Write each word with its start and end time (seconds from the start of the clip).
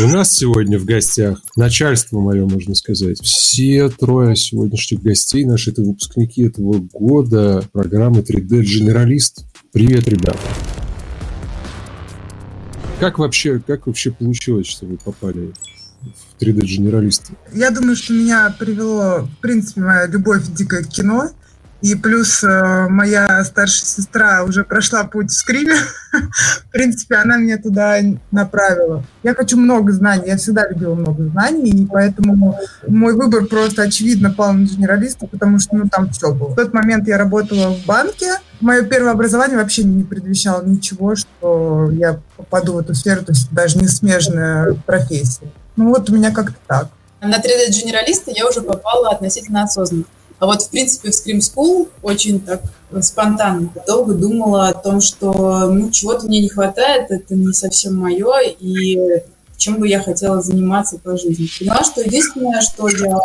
У 0.00 0.06
нас 0.06 0.30
сегодня 0.32 0.78
в 0.78 0.84
гостях 0.84 1.42
начальство 1.56 2.20
мое, 2.20 2.46
можно 2.46 2.76
сказать. 2.76 3.20
Все 3.20 3.88
трое 3.88 4.36
сегодняшних 4.36 5.02
гостей 5.02 5.44
наши 5.44 5.72
это 5.72 5.82
выпускники 5.82 6.44
этого 6.44 6.78
года 6.78 7.64
программы 7.72 8.20
3D 8.20 8.62
Generalist. 8.62 9.44
Привет, 9.72 10.06
ребята. 10.06 10.38
Как 13.00 13.18
вообще, 13.18 13.58
как 13.58 13.88
вообще 13.88 14.12
получилось, 14.12 14.68
что 14.68 14.86
вы 14.86 14.98
попали 14.98 15.52
в 16.00 16.42
3D-генералисты? 16.42 17.32
Я 17.52 17.72
думаю, 17.72 17.96
что 17.96 18.12
меня 18.12 18.54
привело, 18.56 19.22
в 19.22 19.40
принципе, 19.40 19.80
моя 19.80 20.06
любовь 20.06 20.46
дикая 20.46 20.84
к 20.84 20.88
кино. 20.90 21.30
И 21.80 21.94
плюс 21.94 22.42
э, 22.42 22.88
моя 22.88 23.44
старшая 23.44 23.86
сестра 23.86 24.42
уже 24.42 24.64
прошла 24.64 25.04
путь 25.04 25.30
в 25.30 25.34
скриме. 25.34 25.76
в 26.12 26.70
принципе, 26.72 27.16
она 27.16 27.36
меня 27.36 27.56
туда 27.58 27.98
направила. 28.32 29.04
Я 29.22 29.34
хочу 29.34 29.56
много 29.56 29.92
знаний. 29.92 30.24
Я 30.26 30.36
всегда 30.38 30.68
любила 30.68 30.94
много 30.94 31.24
знаний. 31.28 31.70
И 31.70 31.86
поэтому 31.86 32.58
мой 32.88 33.14
выбор 33.14 33.46
просто 33.46 33.82
очевидно 33.82 34.32
пал 34.32 34.54
на 34.54 34.64
генералиста, 34.64 35.28
потому 35.28 35.60
что 35.60 35.76
ну, 35.76 35.88
там 35.88 36.10
все 36.10 36.34
было. 36.34 36.48
В 36.48 36.56
тот 36.56 36.74
момент 36.74 37.06
я 37.06 37.16
работала 37.16 37.72
в 37.72 37.86
банке. 37.86 38.32
Мое 38.60 38.82
первое 38.82 39.12
образование 39.12 39.56
вообще 39.56 39.84
не 39.84 40.02
предвещало 40.02 40.64
ничего, 40.64 41.14
что 41.14 41.90
я 41.92 42.18
попаду 42.36 42.72
в 42.72 42.78
эту 42.78 42.94
сферу. 42.94 43.24
То 43.24 43.30
есть 43.30 43.52
даже 43.52 43.78
не 43.78 43.86
смежная 43.86 44.74
профессия. 44.84 45.52
Ну 45.76 45.90
вот 45.90 46.10
у 46.10 46.14
меня 46.14 46.32
как-то 46.32 46.56
так. 46.66 46.88
На 47.20 47.36
3D-генералиста 47.36 48.32
я 48.34 48.48
уже 48.48 48.62
попала 48.62 49.10
относительно 49.10 49.62
осознанно. 49.62 50.04
А 50.38 50.46
вот, 50.46 50.62
в 50.62 50.70
принципе, 50.70 51.10
в 51.10 51.14
Scream 51.14 51.38
School 51.38 51.88
очень 52.02 52.40
так 52.40 52.62
спонтанно 53.02 53.70
долго 53.86 54.14
думала 54.14 54.68
о 54.68 54.74
том, 54.74 55.00
что 55.00 55.68
ну, 55.68 55.90
чего-то 55.90 56.26
мне 56.26 56.40
не 56.40 56.48
хватает, 56.48 57.10
это 57.10 57.34
не 57.34 57.52
совсем 57.52 57.96
мое, 57.96 58.40
и 58.42 59.22
чем 59.56 59.80
бы 59.80 59.88
я 59.88 60.00
хотела 60.00 60.40
заниматься 60.40 60.98
по 60.98 61.16
жизни. 61.16 61.48
Поняла, 61.58 61.82
что 61.82 62.00
единственное, 62.00 62.60
что 62.60 62.88
я 62.88 63.18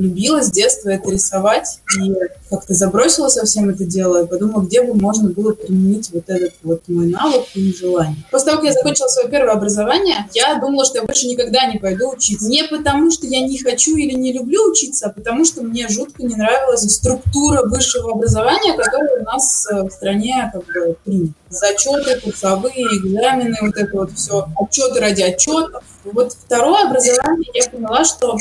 любила 0.00 0.42
с 0.42 0.50
детства 0.50 0.90
это 0.90 1.10
рисовать, 1.10 1.80
и 2.00 2.12
как-то 2.48 2.74
забросила 2.74 3.28
совсем 3.28 3.68
это 3.68 3.84
дело, 3.84 4.24
и 4.24 4.26
подумала, 4.26 4.62
где 4.62 4.82
бы 4.82 4.94
можно 4.94 5.30
было 5.30 5.52
применить 5.52 6.10
вот 6.12 6.24
этот 6.26 6.54
вот 6.62 6.82
мой 6.88 7.06
навык 7.06 7.44
и 7.54 7.72
желание. 7.72 8.16
После 8.30 8.46
того, 8.46 8.58
как 8.58 8.66
я 8.68 8.72
закончила 8.72 9.06
свое 9.08 9.28
первое 9.28 9.52
образование, 9.52 10.28
я 10.34 10.58
думала, 10.60 10.84
что 10.84 10.98
я 10.98 11.04
больше 11.04 11.26
никогда 11.26 11.66
не 11.66 11.78
пойду 11.78 12.10
учиться. 12.10 12.48
Не 12.48 12.64
потому, 12.64 13.10
что 13.10 13.26
я 13.26 13.40
не 13.46 13.58
хочу 13.58 13.96
или 13.96 14.14
не 14.14 14.32
люблю 14.32 14.70
учиться, 14.70 15.06
а 15.06 15.12
потому, 15.12 15.44
что 15.44 15.62
мне 15.62 15.88
жутко 15.88 16.22
не 16.22 16.34
нравилась 16.34 16.82
структура 16.82 17.62
высшего 17.64 18.12
образования, 18.12 18.76
которая 18.76 19.20
у 19.20 19.24
нас 19.24 19.66
э, 19.70 19.82
в 19.82 19.90
стране 19.90 20.50
как 20.52 20.64
бы 20.66 20.96
принята. 21.04 21.34
Зачеты, 21.50 22.20
курсовые, 22.20 22.86
экзамены, 22.98 23.56
вот 23.60 23.76
это 23.76 23.96
вот 23.96 24.12
все, 24.12 24.46
отчеты 24.56 25.00
ради 25.00 25.22
отчетов. 25.22 25.82
Вот 26.04 26.32
второе 26.32 26.86
образование 26.88 27.50
я 27.54 27.68
поняла, 27.68 28.04
что 28.04 28.36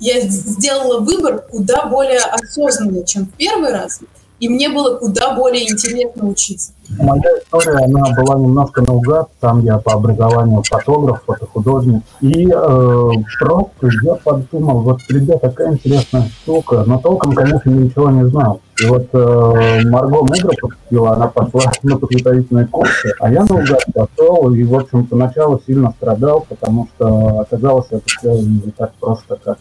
я 0.00 0.20
сделала 0.20 1.00
выбор 1.00 1.44
куда 1.50 1.86
более 1.86 2.20
осознанный, 2.20 3.04
чем 3.04 3.26
в 3.26 3.32
первый 3.32 3.72
раз, 3.72 4.00
и 4.40 4.48
мне 4.48 4.70
было 4.70 4.96
куда 4.96 5.34
более 5.34 5.70
интересно 5.70 6.26
учиться. 6.26 6.72
Моя 6.98 7.22
история, 7.38 7.84
она 7.84 8.00
была 8.16 8.38
немножко 8.40 8.82
наугад, 8.82 9.28
там 9.38 9.62
я 9.62 9.78
по 9.78 9.92
образованию 9.92 10.62
фотограф, 10.66 11.22
фотохудожник, 11.24 12.02
и 12.20 12.50
э, 12.50 13.10
просто 13.38 13.88
я 14.02 14.14
подумал, 14.14 14.80
вот, 14.80 14.98
ребят, 15.08 15.40
такая 15.42 15.74
интересная 15.74 16.28
штука, 16.42 16.82
но 16.86 16.98
толком, 16.98 17.32
конечно, 17.32 17.70
ничего 17.70 18.10
не 18.10 18.26
знал. 18.28 18.60
И 18.82 18.86
вот 18.86 19.06
э, 19.12 19.82
Марго 19.84 20.22
Мегра 20.22 20.52
поступила, 20.60 21.12
она 21.12 21.28
пошла 21.28 21.70
на 21.82 21.96
подготовительные 21.98 22.66
курсы, 22.66 23.14
а 23.20 23.30
я 23.30 23.44
наугад 23.44 23.84
пошел, 23.94 24.52
и, 24.52 24.64
в 24.64 24.74
общем, 24.74 25.06
поначалу 25.06 25.60
сильно 25.66 25.92
страдал, 25.92 26.46
потому 26.48 26.88
что 26.94 27.40
оказалось 27.40 27.86
это 27.90 28.02
все 28.06 28.32
не 28.32 28.72
так 28.76 28.92
просто, 28.98 29.38
как 29.44 29.58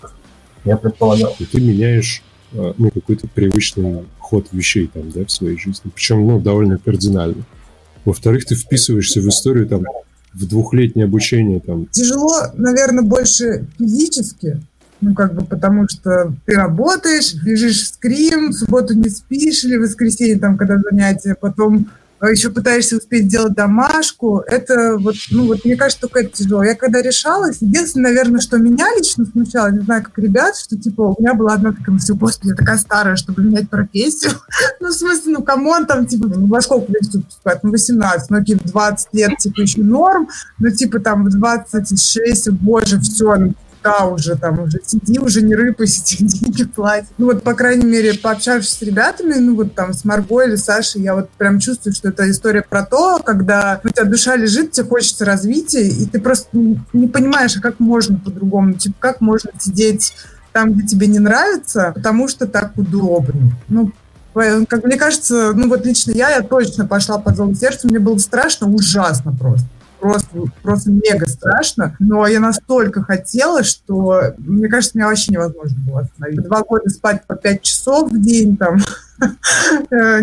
я 0.69 0.77
предполагал. 0.77 1.35
И 1.39 1.45
ты 1.45 1.59
меняешь 1.59 2.23
а, 2.53 2.73
ну, 2.77 2.89
какой-то 2.91 3.27
привычный 3.27 4.05
ход 4.19 4.47
вещей 4.51 4.89
там, 4.93 5.11
да, 5.11 5.25
в 5.25 5.31
своей 5.31 5.57
жизни. 5.57 5.91
Причем, 5.93 6.25
ну, 6.25 6.39
довольно 6.39 6.77
кардинально. 6.77 7.43
Во-вторых, 8.05 8.45
ты 8.45 8.55
вписываешься 8.55 9.21
в 9.21 9.27
историю 9.27 9.67
там 9.67 9.83
в 10.33 10.47
двухлетнее 10.47 11.05
обучение 11.05 11.59
там. 11.59 11.87
Тяжело, 11.87 12.33
наверное, 12.53 13.03
больше 13.03 13.65
физически, 13.77 14.61
ну, 15.01 15.13
как 15.13 15.33
бы, 15.33 15.43
потому 15.43 15.87
что 15.89 16.33
ты 16.45 16.55
работаешь, 16.55 17.33
бежишь 17.35 17.81
в 17.81 17.87
Scream, 17.87 18.49
в 18.49 18.53
субботу 18.53 18.93
не 18.93 19.09
спишь, 19.09 19.63
или 19.63 19.77
в 19.77 19.81
воскресенье, 19.81 20.39
там, 20.39 20.57
когда 20.57 20.77
занятия, 20.77 21.35
потом 21.39 21.89
еще 22.27 22.49
пытаешься 22.49 22.97
успеть 22.97 23.25
сделать 23.25 23.53
домашку, 23.53 24.43
это 24.45 24.97
вот, 24.97 25.15
ну 25.31 25.47
вот 25.47 25.63
мне 25.63 25.75
кажется, 25.75 26.01
только 26.01 26.21
это 26.21 26.29
тяжело. 26.37 26.63
Я 26.63 26.75
когда 26.75 27.01
решалась, 27.01 27.57
единственное, 27.61 28.11
наверное, 28.11 28.41
что 28.41 28.57
меня 28.57 28.87
лично 28.97 29.25
смущало, 29.25 29.71
не 29.71 29.79
знаю, 29.79 30.03
как 30.03 30.17
ребят, 30.17 30.57
что 30.57 30.77
типа 30.77 31.01
у 31.01 31.21
меня 31.21 31.33
была 31.33 31.53
одна 31.53 31.71
такая 31.71 31.91
мысль, 31.91 32.13
господи, 32.13 32.49
я 32.49 32.55
такая 32.55 32.77
старая, 32.77 33.15
чтобы 33.15 33.43
менять 33.43 33.69
профессию. 33.69 34.33
ну, 34.79 34.89
в 34.89 34.93
смысле, 34.93 35.33
ну, 35.33 35.43
come 35.43 35.67
on, 35.67 35.85
там, 35.85 36.05
типа, 36.05 36.27
ну, 36.27 36.47
во 36.47 36.61
сколько 36.61 36.91
лет 36.91 37.09
тут 37.11 37.25
поступать? 37.25 37.63
Ну, 37.63 37.71
18, 37.71 38.29
ну, 38.29 38.43
типа, 38.43 38.67
20 38.67 39.07
лет, 39.13 39.37
типа, 39.37 39.61
еще 39.61 39.81
норм, 39.81 40.27
ну, 40.57 40.69
типа, 40.71 40.99
там, 40.99 41.25
в 41.25 41.29
26, 41.29 42.49
боже, 42.51 42.99
все, 42.99 43.35
ну, 43.35 43.53
да, 43.83 44.05
уже 44.05 44.35
там, 44.35 44.59
уже 44.59 44.79
сиди, 44.85 45.19
уже 45.19 45.41
не 45.41 45.55
рыпайся, 45.55 46.03
тебе 46.03 46.27
деньги 46.27 46.63
платят. 46.65 47.09
Ну 47.17 47.27
вот, 47.27 47.43
по 47.43 47.53
крайней 47.53 47.85
мере, 47.85 48.13
пообщавшись 48.13 48.73
с 48.73 48.81
ребятами, 48.81 49.35
ну 49.35 49.55
вот 49.55 49.75
там 49.75 49.93
с 49.93 50.05
Марго 50.05 50.41
или 50.41 50.55
Сашей, 50.55 51.01
я 51.01 51.15
вот 51.15 51.29
прям 51.31 51.59
чувствую, 51.59 51.93
что 51.93 52.09
это 52.09 52.29
история 52.29 52.63
про 52.67 52.83
то, 52.83 53.19
когда 53.23 53.81
у 53.83 53.89
тебя 53.89 54.05
душа 54.05 54.35
лежит, 54.35 54.71
тебе 54.71 54.87
хочется 54.87 55.25
развития, 55.25 55.87
и 55.87 56.05
ты 56.05 56.19
просто 56.19 56.49
не 56.93 57.07
понимаешь, 57.07 57.55
а 57.57 57.61
как 57.61 57.79
можно 57.79 58.17
по-другому, 58.17 58.73
типа, 58.73 58.95
как 58.99 59.21
можно 59.21 59.51
сидеть 59.59 60.13
там, 60.51 60.73
где 60.73 60.87
тебе 60.87 61.07
не 61.07 61.19
нравится, 61.19 61.91
потому 61.95 62.27
что 62.27 62.47
так 62.47 62.71
удобнее. 62.75 63.53
Ну, 63.67 63.91
как 64.33 64.83
мне 64.83 64.97
кажется, 64.97 65.53
ну 65.53 65.69
вот 65.69 65.85
лично 65.85 66.11
я, 66.11 66.29
я 66.29 66.41
точно 66.41 66.85
пошла 66.85 67.17
по 67.17 67.33
зову 67.33 67.53
сердца, 67.55 67.87
мне 67.87 67.99
было 67.99 68.17
страшно, 68.17 68.67
ужасно 68.67 69.33
просто 69.33 69.67
просто, 69.99 70.27
просто 70.61 70.91
мега 70.91 71.27
страшно, 71.27 71.95
но 71.99 72.25
я 72.27 72.39
настолько 72.39 73.03
хотела, 73.03 73.63
что, 73.63 74.33
мне 74.37 74.67
кажется, 74.67 74.97
меня 74.97 75.07
вообще 75.07 75.31
невозможно 75.31 75.77
было 75.85 76.01
остановить. 76.01 76.41
Два 76.43 76.61
года 76.61 76.89
спать 76.89 77.25
по 77.27 77.35
пять 77.35 77.61
часов 77.61 78.11
в 78.11 78.21
день, 78.21 78.57
там, 78.57 78.77
э, 79.91 80.21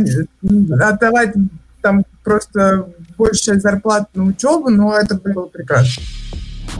отдавать 0.80 1.34
там 1.82 2.04
просто 2.24 2.88
большую 3.16 3.40
часть 3.40 3.62
зарплаты 3.62 4.08
на 4.14 4.24
учебу, 4.24 4.70
но 4.70 4.96
это 4.96 5.14
было 5.14 5.46
прекрасно. 5.46 6.02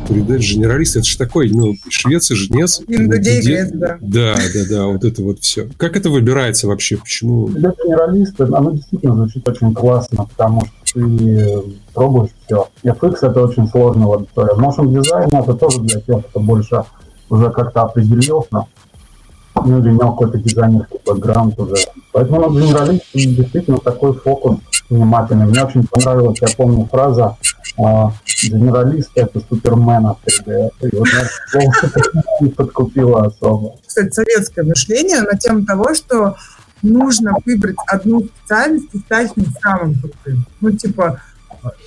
3D-генералист, 0.08 0.96
это 0.96 1.06
же 1.06 1.18
такой, 1.18 1.50
ну, 1.50 1.74
швец 1.88 2.30
и 2.30 2.34
жнец. 2.34 2.80
Индудей, 2.86 3.42
грец, 3.42 3.70
да. 3.72 3.98
Да, 4.00 4.34
да, 4.54 4.60
да, 4.68 4.86
вот 4.86 5.04
это 5.04 5.22
вот 5.22 5.40
все. 5.40 5.68
Как 5.76 5.96
это 5.96 6.10
выбирается 6.10 6.66
вообще? 6.66 6.96
Почему? 6.96 7.48
3D-генералист, 7.48 8.40
оно 8.40 8.72
действительно 8.72 9.14
звучит 9.16 9.48
очень 9.48 9.74
классно, 9.74 10.26
потому 10.26 10.66
что 10.66 10.74
ты 10.96 11.76
пробуешь 11.92 12.30
все. 12.46 12.68
FX 12.82 13.18
это 13.22 13.42
очень 13.42 13.68
сложная 13.68 14.06
аудитория. 14.06 14.54
Motion 14.54 14.88
дизайн 14.88 15.28
это 15.32 15.54
тоже 15.54 15.80
для 15.80 16.00
тех, 16.00 16.26
кто 16.26 16.40
больше 16.40 16.84
уже 17.28 17.50
как-то 17.50 17.82
определился, 17.82 18.66
ну 19.54 19.78
или 19.78 19.90
имел 19.90 20.12
какой-то 20.12 20.38
дизайнерский 20.38 20.98
бэкграунд 21.04 21.58
уже. 21.58 21.76
Поэтому 22.12 22.48
на 22.48 22.60
генералист 22.60 23.04
действительно 23.12 23.78
такой 23.78 24.14
фокус 24.14 24.58
внимательный. 24.88 25.46
Мне 25.46 25.64
очень 25.64 25.86
понравилась, 25.86 26.38
я 26.40 26.48
помню, 26.56 26.86
фраза 26.90 27.36
а, 27.78 28.12
«Генералист— 28.42 29.10
это 29.16 29.40
супермен 29.40 30.06
от 30.06 30.18
3D». 30.24 30.70
И 30.80 30.96
вот 30.96 31.08
не 32.40 32.48
подкупила 32.48 33.26
особо. 33.26 33.74
Кстати, 33.86 34.12
советское 34.12 34.62
мышление 34.62 35.20
на 35.22 35.36
тему 35.36 35.66
того, 35.66 35.92
что 35.94 36.36
нужно 36.86 37.32
выбрать 37.44 37.76
одну 37.86 38.24
специальность 38.24 38.88
и 38.92 38.98
стать 38.98 39.32
самым 39.62 39.94
крутым. 39.94 40.46
Ну, 40.60 40.70
типа, 40.70 41.20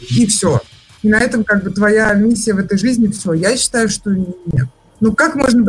и 0.09 0.25
все. 0.27 0.61
И 1.01 1.09
на 1.09 1.19
этом 1.19 1.43
как 1.43 1.63
бы 1.63 1.71
твоя 1.71 2.13
миссия 2.13 2.53
в 2.53 2.59
этой 2.59 2.77
жизни 2.77 3.07
все. 3.07 3.33
Я 3.33 3.55
считаю, 3.57 3.89
что 3.89 4.11
нет. 4.11 4.67
Ну, 4.99 5.13
как 5.13 5.35
можно 5.35 5.65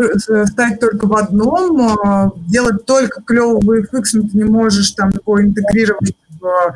стать 0.46 0.80
только 0.80 1.06
в 1.06 1.14
одном, 1.14 1.98
а, 2.04 2.32
делать 2.48 2.84
только 2.84 3.22
клевый 3.22 3.82
VFX, 3.82 4.02
но 4.14 4.22
ты 4.22 4.36
не 4.36 4.44
можешь 4.44 4.90
там 4.90 5.10
его 5.10 5.40
интегрировать 5.40 6.16
в 6.40 6.74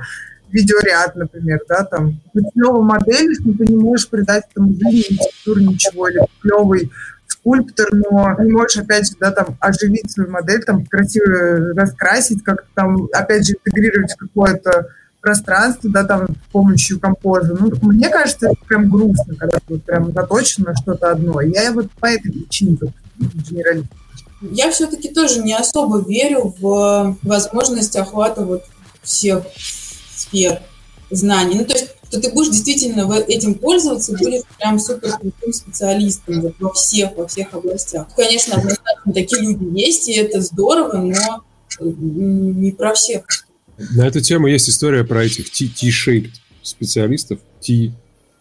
видеоряд, 0.53 1.17
например, 1.17 1.61
да, 1.69 1.85
там, 1.85 2.21
быть 2.33 2.47
клевой 2.55 2.85
моделью, 2.85 3.37
но 3.45 3.55
ты 3.55 3.67
не 3.67 3.77
можешь 3.77 4.09
придать 4.09 4.45
этому 4.53 4.73
жизни, 4.73 5.17
текстуру, 5.17 5.61
ничего, 5.61 6.09
или 6.09 6.21
клевый 6.41 6.93
скульптор, 7.45 7.89
но 7.93 8.35
не 8.43 8.53
можешь, 8.53 8.79
опять 8.79 9.07
же, 9.07 9.15
да, 9.21 9.31
там, 9.31 9.57
оживить 9.61 10.11
свою 10.11 10.31
модель, 10.31 10.65
там, 10.65 10.85
красиво 10.87 11.75
раскрасить, 11.75 12.43
как-то 12.43 12.67
там, 12.75 13.09
опять 13.13 13.47
же, 13.47 13.55
интегрировать 13.55 14.15
какое-то 14.17 14.89
пространство, 15.21 15.91
да, 15.91 16.05
там, 16.05 16.27
с 16.29 16.53
помощью 16.53 16.99
композа. 16.99 17.55
Ну, 17.59 17.71
мне 17.83 18.09
кажется, 18.09 18.47
это 18.47 18.57
прям 18.67 18.91
грустно, 18.91 19.35
когда 19.37 19.59
ты 19.67 19.79
прям 19.79 20.13
заточен 20.13 20.65
на 20.65 20.75
что-то 20.75 21.11
одно. 21.11 21.41
Я 21.41 21.73
вот 21.73 21.91
по 21.93 22.07
этой 22.07 22.33
причине 22.33 22.79
генералист. 23.19 23.89
Я 24.41 24.71
все-таки 24.71 25.09
тоже 25.09 25.41
не 25.41 25.55
особо 25.55 26.03
верю 26.07 26.55
в 26.59 27.17
возможность 27.23 27.97
охвата 27.97 28.43
вот 28.43 28.65
всех 29.03 29.45
сфер. 30.15 30.61
знаний. 31.11 31.57
Ну, 31.59 31.65
то 31.65 31.75
есть, 31.75 31.95
что 32.15 32.29
ты 32.29 32.33
будешь 32.33 32.51
действительно 32.51 33.13
этим 33.27 33.55
пользоваться, 33.55 34.17
будешь 34.17 34.43
прям 34.59 34.79
супер 34.79 35.19
крутым 35.19 35.53
специалистом 35.53 36.41
вот, 36.41 36.55
во 36.61 36.73
всех, 36.73 37.17
во 37.17 37.27
всех 37.27 37.53
областях. 37.53 38.07
Конечно, 38.15 38.55
однозначно 38.55 39.13
такие 39.13 39.43
люди 39.43 39.79
есть, 39.79 40.09
и 40.09 40.15
это 40.15 40.41
здорово, 40.41 40.99
но 40.99 41.45
не 41.81 42.71
про 42.71 42.95
всех. 42.95 43.25
На 43.77 44.07
эту 44.07 44.21
тему 44.21 44.47
есть 44.47 44.69
история 44.69 45.05
про 45.05 45.25
этих 45.25 45.51
T-shaped 45.51 46.31
специалистов, 46.63 47.41
T 47.61 47.93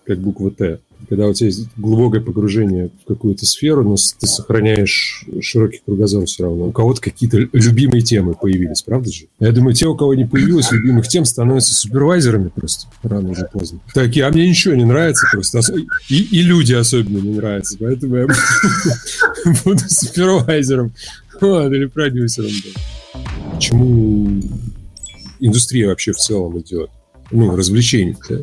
как 0.06 0.20
буква 0.20 0.52
Т 0.52 0.80
когда 1.10 1.28
у 1.28 1.34
тебя 1.34 1.48
есть 1.48 1.68
глубокое 1.78 2.22
погружение 2.22 2.90
в 3.04 3.08
какую-то 3.08 3.46
сферу, 3.46 3.84
но 3.84 3.96
ты 3.96 4.28
сохраняешь 4.28 5.26
широкий 5.42 5.82
кругозор 5.86 6.26
все 6.26 6.44
равно. 6.44 6.66
У 6.66 6.72
кого-то 6.72 7.02
какие-то 7.02 7.38
любимые 7.38 8.02
темы 8.02 8.36
появились, 8.36 8.82
правда 8.82 9.12
же? 9.12 9.26
Я 9.40 9.52
думаю, 9.52 9.74
те, 9.74 9.88
у 9.88 9.96
кого 9.96 10.14
не 10.14 10.26
появилось 10.26 10.72
любимых 10.72 11.08
тем, 11.08 11.26
становятся 11.26 11.74
супервайзерами 11.74 12.50
просто 12.50 12.88
рано 13.04 13.30
или 13.32 13.46
поздно. 13.52 13.80
Такие, 13.94 14.26
а 14.26 14.32
мне 14.32 14.48
ничего 14.48 14.74
не 14.76 14.86
нравится 14.86 15.28
просто. 15.32 15.62
И, 16.10 16.16
и 16.16 16.42
люди 16.42 16.74
особенно 16.74 17.20
не 17.20 17.36
нравятся, 17.36 17.78
поэтому 17.80 18.16
я 18.16 18.28
буду 19.66 19.82
супервайзером. 19.88 20.94
Или 21.42 21.86
продюсером. 21.86 22.52
Почему 23.54 24.42
индустрия 25.40 25.88
вообще 25.88 26.14
в 26.14 26.18
целом 26.18 26.60
идет? 26.60 26.90
Ну, 27.32 27.56
развлечений, 27.56 28.16
да? 28.30 28.38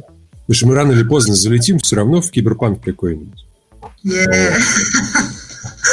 Потому 0.51 0.59
что 0.59 0.67
мы 0.67 0.75
рано 0.75 0.91
или 0.91 1.05
поздно 1.05 1.37
залетим 1.37 1.79
все 1.79 1.95
равно 1.95 2.21
в 2.21 2.29
киберпанк 2.33 2.83
какой-нибудь. 2.83 3.47
Yeah. 4.05 4.53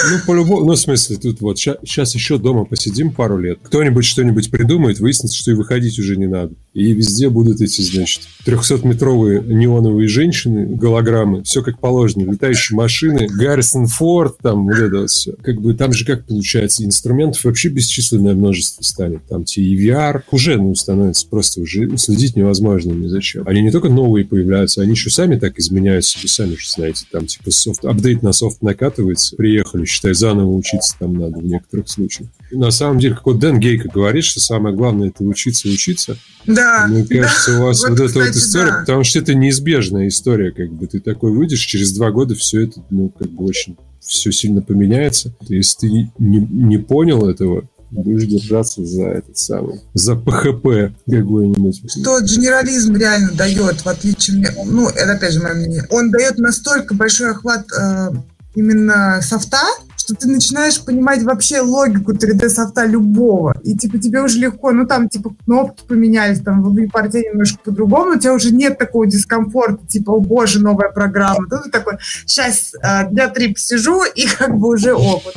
Ну, 0.10 0.20
по-любому, 0.26 0.66
ну, 0.66 0.74
в 0.74 0.80
смысле, 0.80 1.18
тут 1.18 1.42
вот 1.42 1.60
сейчас 1.60 2.16
еще 2.16 2.40
дома 2.40 2.66
посидим 2.66 3.12
пару 3.12 3.38
лет, 3.38 3.60
кто-нибудь 3.62 4.04
что-нибудь 4.04 4.50
придумает, 4.50 5.00
выяснится, 5.00 5.38
что 5.38 5.52
и 5.52 5.54
выходить 5.54 6.00
уже 6.00 6.18
не 6.18 6.26
надо. 6.26 6.56
И 6.78 6.94
везде 6.94 7.30
будут 7.30 7.60
эти, 7.60 7.82
значит, 7.82 8.22
300-метровые 8.46 9.44
неоновые 9.52 10.08
женщины, 10.08 10.68
голограммы, 10.68 11.42
все 11.42 11.64
как 11.64 11.80
положено, 11.80 12.32
летающие 12.32 12.78
машины, 12.78 13.26
Гаррисон 13.28 13.88
Форд, 13.88 14.38
там 14.44 14.68
вот 14.68 14.78
это 14.78 15.00
вот 15.00 15.10
все. 15.10 15.34
Как 15.42 15.60
бы 15.60 15.74
там 15.74 15.92
же 15.92 16.06
как 16.06 16.26
получается, 16.26 16.86
инструментов 16.86 17.44
вообще 17.46 17.70
бесчисленное 17.70 18.36
множество 18.36 18.84
станет. 18.84 19.26
Там 19.28 19.44
те 19.44 19.64
и 19.64 19.90
VR 19.90 20.22
уже, 20.30 20.58
ну, 20.58 20.76
становится 20.76 21.28
просто 21.28 21.62
уже 21.62 21.98
следить 21.98 22.36
невозможно 22.36 22.92
ни 22.92 23.08
зачем. 23.08 23.42
Они 23.48 23.64
не 23.64 23.72
только 23.72 23.90
новые 23.90 24.24
появляются, 24.24 24.84
они 24.84 24.92
еще 24.92 25.10
сами 25.10 25.40
так 25.40 25.58
изменяют 25.58 26.06
себе, 26.06 26.28
сами 26.28 26.54
же 26.54 26.70
знаете, 26.70 27.08
там 27.12 27.26
типа 27.26 27.50
софт, 27.50 27.86
апдейт 27.86 28.22
на 28.22 28.34
софт 28.34 28.62
накатывается, 28.62 29.36
приехали 29.36 29.86
считай, 29.86 30.14
заново 30.14 30.56
учиться 30.56 30.96
там 31.00 31.16
надо 31.16 31.40
в 31.40 31.46
некоторых 31.46 31.90
случаях. 31.90 32.30
На 32.52 32.70
самом 32.70 33.00
деле, 33.00 33.16
как 33.16 33.26
вот 33.26 33.40
Дэн 33.40 33.60
Гейка 33.60 33.90
говорит, 33.90 34.24
что 34.24 34.40
самое 34.40 34.76
главное 34.76 35.10
это 35.10 35.24
учиться 35.24 35.68
учиться. 35.68 36.18
Да. 36.46 36.67
Мне 36.88 37.06
кажется, 37.06 37.60
у 37.60 37.64
вас 37.64 37.82
вот, 37.82 38.00
вот 38.00 38.08
кстати, 38.08 38.12
эта 38.12 38.28
вот 38.28 38.36
история, 38.36 38.72
да. 38.72 38.80
потому 38.80 39.04
что 39.04 39.20
это 39.20 39.34
неизбежная 39.34 40.08
история, 40.08 40.52
как 40.52 40.72
бы 40.72 40.88
ты 40.88 41.00
такой 41.00 41.32
выйдешь, 41.32 41.66
через 41.66 41.92
два 41.94 42.12
года 42.12 42.36
все 42.36 42.64
это, 42.64 42.82
ну, 42.90 43.10
как 43.10 43.30
бы 43.30 43.46
очень 43.46 43.78
все 44.00 44.32
сильно 44.32 44.62
поменяется. 44.62 45.34
Если 45.42 45.80
ты 45.80 45.88
не, 46.18 46.40
не 46.40 46.78
понял 46.78 47.28
этого, 47.28 47.68
будешь 47.92 48.26
держаться 48.26 48.86
за 48.86 49.06
этот 49.06 49.38
самый, 49.38 49.82
за 49.94 50.16
ПХП 50.16 50.94
какой-нибудь. 51.10 51.82
Что 51.90 52.22
генерализм 52.22 52.96
реально 52.96 53.32
дает, 53.32 53.82
в 53.82 53.88
отличие, 53.88 54.54
ну, 54.66 54.90
это 54.90 55.14
опять 55.14 55.34
же 55.34 55.42
мое 55.42 55.54
мнение, 55.54 55.86
он 55.90 56.12
дает 56.12 56.38
настолько 56.38 56.94
большой 56.94 57.32
охват 57.32 57.66
э, 57.72 58.10
именно 58.56 59.20
софта, 59.22 59.62
что 60.08 60.16
ты 60.16 60.30
начинаешь 60.30 60.80
понимать 60.82 61.24
вообще 61.24 61.60
логику 61.60 62.14
3D-софта 62.14 62.86
любого. 62.86 63.54
И 63.64 63.76
типа 63.76 63.98
тебе 63.98 64.22
уже 64.22 64.40
легко, 64.40 64.72
ну 64.72 64.88
там 64.88 65.10
типа 65.10 65.36
кнопки 65.44 65.84
поменялись, 65.86 66.40
там 66.40 66.64
в 66.64 66.74
веб-порте 66.74 67.24
немножко 67.30 67.60
по-другому, 67.62 68.16
у 68.16 68.18
тебя 68.18 68.34
уже 68.34 68.52
нет 68.52 68.78
такого 68.78 69.06
дискомфорта, 69.06 69.86
типа, 69.86 70.12
о 70.12 70.22
боже, 70.22 70.62
новая 70.62 70.90
программа. 70.90 71.50
Тут 71.50 71.72
такой, 71.72 71.98
сейчас 72.26 72.74
э, 72.82 73.10
дня 73.12 73.28
три 73.28 73.54
посижу, 73.54 74.04
и 74.16 74.26
как 74.28 74.58
бы 74.58 74.70
уже 74.70 74.94
опыт. 74.94 75.36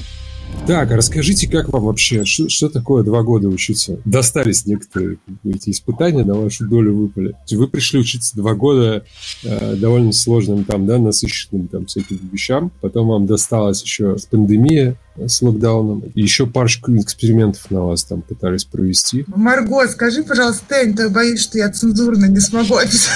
Так, 0.67 0.93
а 0.93 0.97
расскажите, 0.97 1.49
как 1.49 1.69
вам 1.71 1.85
вообще, 1.85 2.25
что, 2.25 2.49
что 2.49 2.69
такое 2.69 3.03
два 3.03 3.23
года 3.23 3.49
учиться? 3.49 3.99
Достались 4.05 4.67
некоторые 4.67 5.19
эти 5.45 5.71
испытания, 5.71 6.25
на 6.25 6.35
вашу 6.35 6.69
долю 6.69 6.95
выпали. 6.95 7.35
Вы 7.51 7.67
пришли 7.67 7.99
учиться 7.99 8.37
два 8.37 8.55
года 8.55 9.05
э, 9.43 9.75
довольно 9.75 10.13
сложным, 10.13 10.65
там, 10.65 10.87
да, 10.87 10.99
насыщенным 10.99 11.67
там 11.67 11.87
всяким 11.87 12.21
вещам. 12.31 12.71
Потом 12.81 13.09
вам 13.09 13.27
досталась 13.27 13.83
еще 13.83 14.17
пандемия 14.31 14.97
с 15.17 15.43
локдауном. 15.43 16.05
Еще 16.15 16.47
парочку 16.47 16.95
экспериментов 16.97 17.71
на 17.71 17.83
вас 17.85 18.05
там 18.05 18.23
пытались 18.23 18.65
провести. 18.65 19.25
Марго, 19.27 19.89
скажи, 19.89 20.23
пожалуйста, 20.23 20.65
Тень, 20.69 20.95
ты 20.95 21.09
боишься, 21.09 21.45
что 21.45 21.59
я 21.59 21.71
цензурно 21.71 22.27
не 22.27 22.41
смогу 22.41 22.77
описать? 22.77 23.11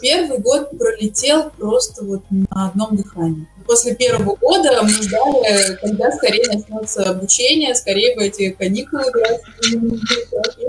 Первый 0.00 0.38
год 0.38 0.70
пролетел 0.78 1.50
просто 1.58 2.04
вот 2.04 2.24
на 2.30 2.68
одном 2.68 2.96
дыхании 2.96 3.48
после 3.66 3.94
первого 3.94 4.36
года 4.36 4.82
мы 4.82 4.88
ждали, 4.88 5.76
когда 5.80 6.10
скорее 6.12 6.44
начнется 6.52 7.02
обучение, 7.02 7.74
скорее 7.74 8.16
бы 8.16 8.24
эти 8.24 8.50
каникулы 8.50 9.04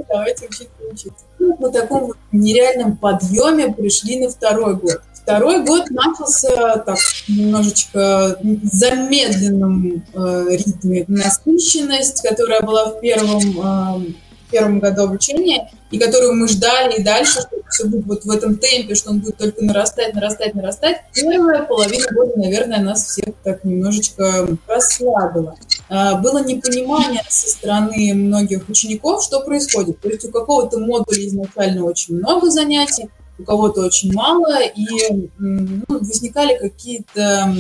давайте 0.09 0.45
учиться, 0.45 0.67
учиться. 0.91 1.25
На 1.39 1.71
таком 1.71 2.13
нереальном 2.31 2.97
подъеме 2.97 3.73
пришли 3.73 4.19
на 4.19 4.29
второй 4.29 4.75
год. 4.75 5.01
Второй 5.13 5.65
год 5.65 5.89
начался 5.89 6.77
так 6.77 6.97
немножечко 7.27 8.39
замедленном 8.63 10.05
э, 10.13 10.45
ритме. 10.51 11.03
Насыщенность, 11.09 12.21
которая 12.21 12.61
была 12.61 12.91
в 12.91 13.01
первом, 13.01 14.07
э, 14.07 14.13
первом 14.49 14.79
году 14.79 15.03
обучения, 15.03 15.69
и 15.91 15.99
которую 15.99 16.33
мы 16.35 16.47
ждали 16.47 16.99
и 16.99 17.03
дальше, 17.03 17.41
что 17.41 17.57
все 17.69 17.85
будет 17.85 18.05
вот 18.05 18.25
в 18.25 18.31
этом 18.31 18.57
темпе, 18.57 18.95
что 18.95 19.11
он 19.11 19.19
будет 19.19 19.38
только 19.38 19.63
нарастать, 19.63 20.13
нарастать, 20.13 20.55
нарастать. 20.55 20.97
Первая 21.13 21.63
половина 21.63 22.05
года, 22.11 22.33
наверное, 22.38 22.81
нас 22.81 23.05
всех 23.05 23.35
так 23.44 23.63
немножечко 23.63 24.47
расслабила. 24.67 25.55
А, 25.89 26.15
было 26.15 26.44
непонимание 26.44 27.23
со 27.29 27.49
стороны 27.49 28.13
многих 28.13 28.67
учеников, 28.69 29.23
что 29.23 29.41
происходит. 29.41 29.99
То 30.01 30.09
есть 30.09 30.25
у 30.25 30.31
какого-то 30.31 30.79
модуля 30.79 31.27
изначально 31.27 31.83
очень 31.83 32.15
много 32.15 32.49
занятий, 32.49 33.09
у 33.39 33.44
кого-то 33.44 33.81
очень 33.81 34.13
мало, 34.13 34.61
и 34.63 35.29
ну, 35.38 35.83
возникали 35.88 36.57
какие-то 36.57 37.53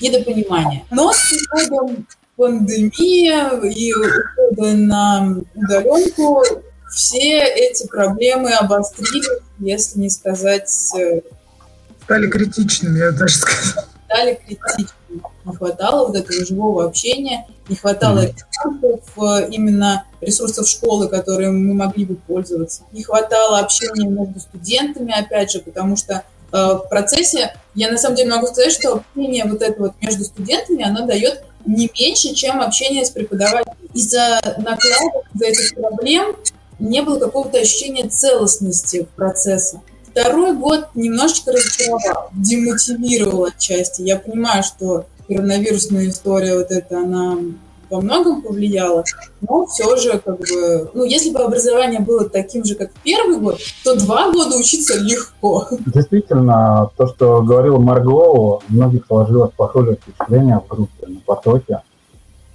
недопонимания. 0.00 0.84
Но 0.90 1.12
с 1.12 1.18
приходом 1.28 2.06
пандемии 2.36 3.72
и 3.72 3.92
ухода 3.94 4.72
на 4.74 5.36
удаленку 5.54 6.42
все 6.94 7.42
эти 7.42 7.86
проблемы 7.86 8.52
обострились, 8.52 9.28
если 9.58 10.00
не 10.00 10.10
сказать... 10.10 10.70
Э, 10.96 11.20
стали 12.04 12.28
критичными, 12.28 12.98
я 12.98 13.10
даже 13.10 13.36
сказала. 13.36 13.88
Стали 14.04 14.34
критичными. 14.46 14.90
Не 15.44 15.56
хватало 15.56 16.06
вот 16.06 16.16
этого 16.16 16.44
живого 16.44 16.84
общения, 16.84 17.46
не 17.68 17.76
хватало 17.76 18.26
ресурсов, 18.26 19.00
э, 19.18 19.48
именно 19.50 20.04
ресурсов 20.20 20.68
школы, 20.68 21.08
которые 21.08 21.50
мы 21.50 21.74
могли 21.74 22.04
бы 22.04 22.14
пользоваться. 22.14 22.84
Не 22.92 23.02
хватало 23.02 23.58
общения 23.58 24.08
между 24.08 24.38
студентами, 24.40 25.12
опять 25.18 25.50
же, 25.50 25.60
потому 25.60 25.96
что 25.96 26.22
э, 26.52 26.56
в 26.56 26.86
процессе 26.88 27.56
я 27.74 27.90
на 27.90 27.98
самом 27.98 28.16
деле 28.16 28.30
могу 28.30 28.46
сказать, 28.46 28.72
что 28.72 28.94
общение 28.94 29.44
вот 29.44 29.62
это 29.62 29.80
вот 29.80 29.92
между 30.00 30.24
студентами, 30.24 30.84
оно 30.84 31.06
дает 31.06 31.42
не 31.64 31.90
меньше, 31.98 32.34
чем 32.34 32.60
общение 32.60 33.04
с 33.04 33.10
преподавателем. 33.10 33.76
Из-за 33.92 34.40
накладок, 34.58 35.24
из-за 35.34 35.46
этих 35.46 35.74
проблем 35.74 36.36
не 36.78 37.02
было 37.02 37.18
какого-то 37.18 37.58
ощущения 37.58 38.08
целостности 38.08 39.06
процесса. 39.16 39.80
Второй 40.10 40.54
год 40.56 40.88
немножечко 40.94 41.52
разочаровал, 41.52 42.30
демотивировал 42.32 43.46
отчасти. 43.46 44.02
Я 44.02 44.16
понимаю, 44.16 44.62
что 44.62 45.06
коронавирусная 45.26 46.08
история 46.08 46.56
вот 46.56 46.70
эта, 46.70 46.98
она 46.98 47.36
во 47.94 48.00
многом 48.00 48.42
повлияла, 48.42 49.04
но 49.40 49.66
все 49.66 49.96
же, 49.96 50.18
как 50.18 50.38
бы, 50.38 50.90
ну, 50.94 51.04
если 51.04 51.30
бы 51.30 51.40
образование 51.40 52.00
было 52.00 52.28
таким 52.28 52.64
же, 52.64 52.74
как 52.74 52.90
первый 53.02 53.38
год, 53.38 53.58
то 53.84 53.96
два 53.96 54.30
года 54.32 54.56
учиться 54.56 54.98
легко. 54.98 55.66
Действительно, 55.86 56.90
то, 56.96 57.06
что 57.06 57.42
говорил 57.42 57.78
Марго, 57.78 58.60
многих 58.68 59.06
сложилось 59.06 59.52
похожее 59.56 59.96
впечатление 59.96 60.60
в 60.60 60.68
группе 60.68 61.06
на 61.06 61.20
потоке. 61.20 61.82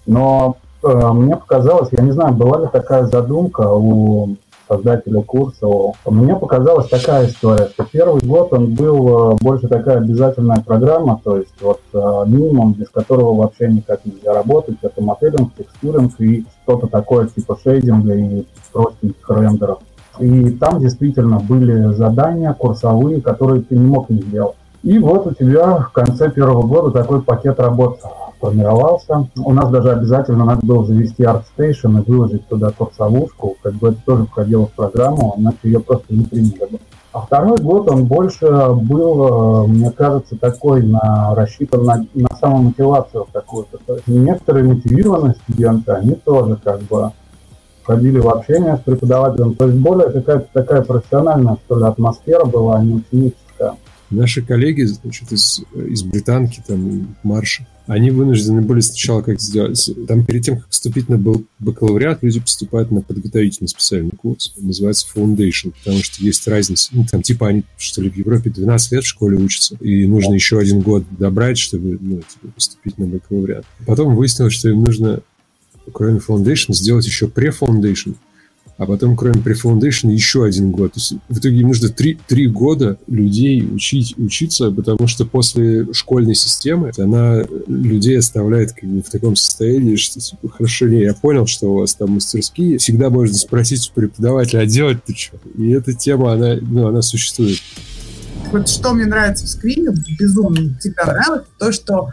Но 0.06 0.58
Э, 0.82 1.12
мне 1.12 1.36
показалось, 1.36 1.90
я 1.92 2.04
не 2.04 2.12
знаю, 2.12 2.34
была 2.34 2.62
ли 2.62 2.68
такая 2.72 3.06
задумка 3.06 3.62
у 3.70 4.36
создателя 4.70 5.22
курса. 5.22 5.68
Мне 6.06 6.36
показалась 6.36 6.88
такая 6.88 7.28
история, 7.28 7.68
что 7.68 7.86
первый 7.92 8.22
год 8.22 8.54
он 8.54 8.76
был 8.76 9.34
э, 9.34 9.38
больше 9.42 9.68
такая 9.68 9.98
обязательная 9.98 10.62
программа, 10.62 11.20
то 11.24 11.38
есть 11.38 11.54
вот 11.62 11.82
э, 11.94 11.98
минимум, 12.28 12.74
без 12.74 12.90
которого 12.90 13.34
вообще 13.36 13.68
никак 13.68 14.06
нельзя 14.06 14.34
работать, 14.34 14.78
это 14.82 15.02
моделинг, 15.02 15.54
текстуринг 15.58 16.20
и 16.20 16.46
что-то 16.64 16.88
такое 16.88 17.28
типа 17.28 17.58
шейдинга 17.62 18.14
и 18.14 18.46
простеньких 18.72 19.30
рендеров. 19.30 19.80
И 20.20 20.52
там 20.52 20.80
действительно 20.80 21.40
были 21.40 21.94
задания 21.94 22.54
курсовые, 22.54 23.22
которые 23.22 23.62
ты 23.62 23.76
не 23.76 23.88
мог 23.88 24.10
не 24.10 24.22
сделать. 24.22 24.56
И 24.84 24.98
вот 24.98 25.28
у 25.28 25.34
тебя 25.34 25.78
в 25.78 25.92
конце 25.92 26.30
первого 26.30 26.66
года 26.66 26.92
такой 26.92 27.22
пакет 27.22 27.60
работ 27.60 28.00
формировался. 28.40 29.28
У 29.44 29.54
нас 29.54 29.70
даже 29.70 29.92
обязательно 29.92 30.46
надо 30.46 30.66
было 30.66 30.86
завести 30.86 31.24
ArtStation 31.24 32.02
и 32.02 32.10
выложить 32.10 32.48
туда 32.48 32.72
курсовушку. 32.72 33.58
Как 33.62 33.74
бы 33.74 33.90
это 33.90 33.98
тоже 34.06 34.26
входило 34.26 34.68
в 34.68 34.72
программу, 34.72 35.36
иначе 35.38 35.58
ее 35.64 35.80
просто 35.82 36.06
не 36.14 36.24
приняли 36.24 36.72
бы. 36.72 36.80
А 37.12 37.22
второй 37.22 37.58
год 37.58 37.90
он 37.90 38.06
больше 38.06 38.46
был, 38.48 39.66
э, 39.66 39.68
мне 39.68 39.90
кажется, 39.90 40.38
такой 40.38 40.84
на, 40.84 41.34
рассчитан 41.34 41.84
на, 41.84 42.06
на 42.14 42.30
самомотивацию 42.40 43.26
какую-то. 43.34 43.80
То 43.86 43.96
есть 43.96 44.08
некоторые 44.08 44.66
мотивированные 44.66 45.36
студенты, 45.44 45.92
они 45.92 46.14
тоже 46.14 46.58
как 46.64 46.82
бы 46.84 47.12
входили 47.82 48.20
в 48.20 48.30
общение 48.30 48.78
с 48.78 48.82
преподавателем. 48.82 49.56
То 49.56 49.66
есть 49.66 49.80
более 49.80 50.12
какая-то 50.12 50.48
такая 50.54 50.84
профессиональная, 50.84 51.58
что 51.66 51.80
ли, 51.80 51.86
атмосфера 51.86 52.46
была, 52.46 52.78
а 52.78 52.84
не 52.84 52.94
ученическая. 52.94 53.74
Наши 54.10 54.42
коллеги 54.42 54.84
значит, 54.84 55.32
из, 55.32 55.62
из 55.76 56.04
британки, 56.04 56.64
там, 56.66 57.16
Марша, 57.24 57.68
они 57.90 58.12
вынуждены 58.12 58.62
были 58.62 58.82
сначала 58.82 59.24
как 59.24 59.42
сделать... 59.42 59.90
Там 60.08 60.24
перед 60.24 60.44
тем, 60.44 60.58
как 60.60 60.70
вступить 60.70 61.10
на 61.10 61.18
бакалавриат, 61.58 62.22
люди 62.22 62.40
поступают 62.40 62.92
на 62.92 63.02
подготовительный 63.02 63.68
специальный 63.68 64.12
курс, 64.12 64.54
называется 64.58 65.08
Foundation, 65.16 65.74
потому 65.84 66.04
что 66.04 66.24
есть 66.24 66.48
разница. 66.48 66.90
Ну, 66.92 67.06
там 67.10 67.24
типа 67.24 67.48
они, 67.48 67.64
что 67.78 68.04
ли, 68.04 68.12
в 68.12 68.16
Европе 68.16 68.52
12 68.52 68.92
лет 68.92 69.04
в 69.04 69.08
школе 69.08 69.38
учатся, 69.38 69.76
и 69.82 70.06
нужно 70.06 70.36
еще 70.36 70.60
один 70.60 70.82
год 70.82 71.04
добрать, 71.18 71.58
чтобы 71.58 71.98
ну, 72.00 72.18
типа, 72.18 72.54
поступить 72.54 73.00
на 73.00 73.08
бакалавриат. 73.08 73.66
Потом 73.88 74.16
выяснилось, 74.16 74.54
что 74.54 74.70
им 74.70 74.84
нужно, 74.84 75.22
кроме 75.92 76.20
Foundation, 76.20 76.74
сделать 76.74 77.08
еще 77.08 77.26
pre-Foundation, 77.26 78.14
а 78.80 78.86
потом, 78.86 79.18
кроме 79.18 79.42
pre-foundation, 79.42 80.10
еще 80.10 80.46
один 80.46 80.72
год. 80.72 80.94
То 80.94 81.00
есть, 81.02 81.14
в 81.28 81.38
итоге 81.38 81.66
нужно 81.66 81.90
три, 81.90 82.18
три 82.28 82.48
года 82.48 82.98
людей 83.08 83.62
учить, 83.62 84.18
учиться, 84.18 84.72
потому 84.72 85.06
что 85.06 85.26
после 85.26 85.94
школьной 85.94 86.34
системы 86.34 86.94
она 86.98 87.44
людей 87.68 88.18
оставляет 88.18 88.72
как 88.72 88.90
бы 88.90 89.02
в 89.02 89.10
таком 89.10 89.36
состоянии, 89.36 89.98
что 89.98 90.22
типа, 90.22 90.48
хорошо, 90.48 90.88
не, 90.88 91.02
я 91.02 91.14
понял, 91.14 91.46
что 91.46 91.74
у 91.74 91.80
вас 91.80 91.94
там 91.94 92.12
мастерские, 92.12 92.78
всегда 92.78 93.10
можно 93.10 93.36
спросить 93.36 93.92
у 93.92 94.00
преподавателя, 94.00 94.62
а 94.62 94.66
делать 94.66 95.04
ты 95.04 95.14
что? 95.14 95.38
И 95.58 95.72
эта 95.72 95.94
тема, 95.94 96.32
она, 96.32 96.56
ну, 96.62 96.88
она 96.88 97.02
существует. 97.02 97.58
Вот 98.54 98.70
что 98.70 98.94
мне 98.94 99.06
нравится 99.06 99.46
в 99.46 99.50
скрине, 99.50 99.90
безумно 100.18 100.80
тебе 100.82 100.96
нравится, 101.06 101.46
то, 101.60 101.74
что 101.74 102.10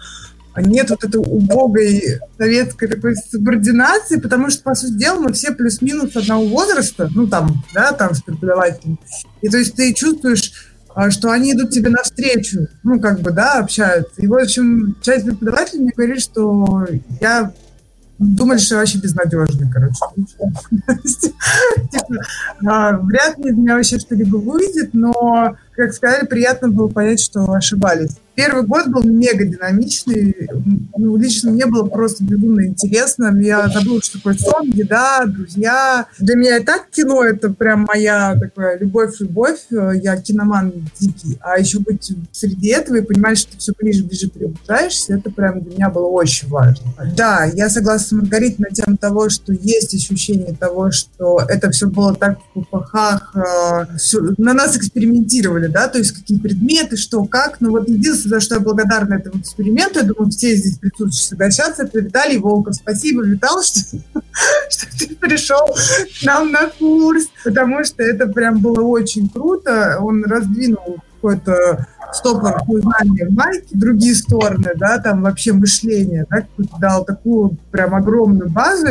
нет 0.63 0.91
вот 0.91 1.05
этой 1.05 1.21
убогой 1.21 2.21
советской 2.39 2.89
такой 2.89 3.15
субординации, 3.17 4.19
потому 4.19 4.51
что, 4.51 4.63
по 4.63 4.75
сути 4.75 4.95
дела, 4.95 5.21
мы 5.21 5.33
все 5.33 5.53
плюс-минус 5.53 6.17
одного 6.17 6.47
возраста, 6.47 7.09
ну, 7.15 7.27
там, 7.27 7.65
да, 7.75 7.93
там 7.93 8.15
с 8.15 8.23
преподавателем. 8.23 8.99
И 9.43 9.49
то 9.49 9.59
есть 9.59 9.75
ты 9.75 9.93
чувствуешь, 9.93 10.53
а, 10.95 11.11
что 11.11 11.31
они 11.31 11.53
идут 11.53 11.71
тебе 11.71 11.91
навстречу, 11.91 12.69
ну, 12.83 12.99
как 12.99 13.21
бы, 13.21 13.31
да, 13.31 13.59
общаются. 13.59 14.21
И, 14.23 14.27
в 14.27 14.35
общем, 14.35 14.97
часть 15.03 15.27
преподавателей 15.27 15.83
мне 15.83 15.93
говорит, 15.95 16.23
что 16.23 16.87
я 17.21 17.53
думали, 18.19 18.59
что 18.59 18.77
я 18.77 18.81
вообще 18.81 18.99
безнадежный, 18.99 19.71
короче. 19.71 20.01
А, 22.67 22.97
вряд 22.99 23.39
ли 23.39 23.51
из 23.51 23.57
меня 23.57 23.75
вообще 23.77 23.99
что-либо 23.99 24.37
выйдет, 24.37 24.95
но, 24.95 25.57
как 25.77 25.93
сказали, 25.93 26.27
приятно 26.27 26.69
было 26.69 26.89
понять, 26.89 27.21
что 27.21 27.53
ошибались. 27.53 28.17
Первый 28.37 28.65
год 28.65 28.89
был 28.89 29.03
мега 29.03 29.47
динамичный. 29.47 30.49
Ну, 30.95 31.17
лично 31.17 31.51
мне 31.53 31.65
было 31.65 31.87
просто 31.87 32.23
безумно 32.23 32.67
интересно. 32.67 33.35
Я 33.41 33.67
забыла, 33.69 34.03
что 34.03 34.19
такое 34.19 34.35
сон, 34.35 34.69
еда, 34.75 35.25
друзья. 35.25 36.07
Для 36.19 36.37
меня 36.37 36.59
и 36.59 36.63
так 36.63 36.91
кино— 36.91 37.25
это 37.25 37.49
прям 37.49 37.87
моя 37.89 38.37
такая 38.39 38.79
любовь-любовь. 38.79 39.61
Я 39.71 40.21
киноман 40.21 40.75
дикий. 41.01 41.39
А 41.41 41.59
еще 41.59 41.79
быть 41.79 42.13
среди 42.31 42.69
этого 42.69 42.97
и 42.97 43.01
понимать, 43.01 43.39
что 43.39 43.53
ты 43.53 43.59
все 43.59 43.73
ближе-ближе 43.79 44.29
приближаешься, 44.29 45.15
это 45.15 45.31
прям 45.31 45.63
для 45.63 45.73
меня 45.73 45.89
было 45.89 46.07
очень 46.07 46.49
важно. 46.49 46.93
Да, 47.17 47.45
я 47.45 47.71
согласна 47.71 48.07
с 48.07 48.13
Маргаритой 48.13 48.67
на 48.69 48.75
тему 48.75 48.99
того, 48.99 49.31
что 49.31 49.55
есть 49.55 49.95
ощущение 49.95 50.55
того, 50.55 50.91
что 50.91 51.41
это 51.49 51.71
все 51.71 51.87
было 51.87 52.15
так 52.15 52.39
в 52.55 52.61
попахах, 52.61 53.35
э, 53.35 53.97
все, 53.97 54.21
на 54.37 54.53
нас 54.53 54.77
экспериментировали, 54.77 55.66
да, 55.69 55.89
то 55.89 55.99
есть 55.99 56.13
какие 56.13 56.39
предметы, 56.39 56.97
что, 56.97 57.25
как. 57.25 57.61
Но 57.61 57.71
вот 57.71 57.89
единственное, 57.89 58.41
за 58.41 58.45
что 58.45 58.55
я 58.57 58.61
благодарна 58.61 59.15
этому 59.15 59.41
эксперименту. 59.41 60.01
Я 60.01 60.05
думаю, 60.05 60.31
все 60.31 60.57
здесь 60.57 60.79
присутствующие 60.79 61.29
согласятся. 61.29 61.85
Это 61.85 62.01
Виталий 62.01 62.39
Волков. 62.39 62.75
Спасибо, 62.75 63.23
Витал, 63.25 63.63
что, 63.65 63.81
что 64.69 64.99
ты 64.99 65.15
пришел 65.17 65.67
к 65.67 66.25
нам 66.25 66.53
на 66.53 66.69
курс, 66.69 67.27
потому 67.45 67.85
что 67.85 68.03
это 68.03 68.27
прям 68.27 68.59
было 68.59 68.83
очень 68.83 69.29
круто. 69.29 69.99
Он 70.01 70.25
раздвинул 70.25 70.99
какой-то 71.15 71.87
стопор 72.13 72.63
знания 72.67 73.27
в 73.27 73.33
майке, 73.33 73.69
другие 73.73 74.15
стороны, 74.15 74.73
да, 74.77 74.99
там 74.99 75.23
вообще 75.23 75.53
мышление, 75.53 76.27
да, 76.31 76.47
дал 76.81 77.05
такую 77.05 77.57
прям 77.71 77.95
огромную 77.95 78.51
базу, 78.51 78.87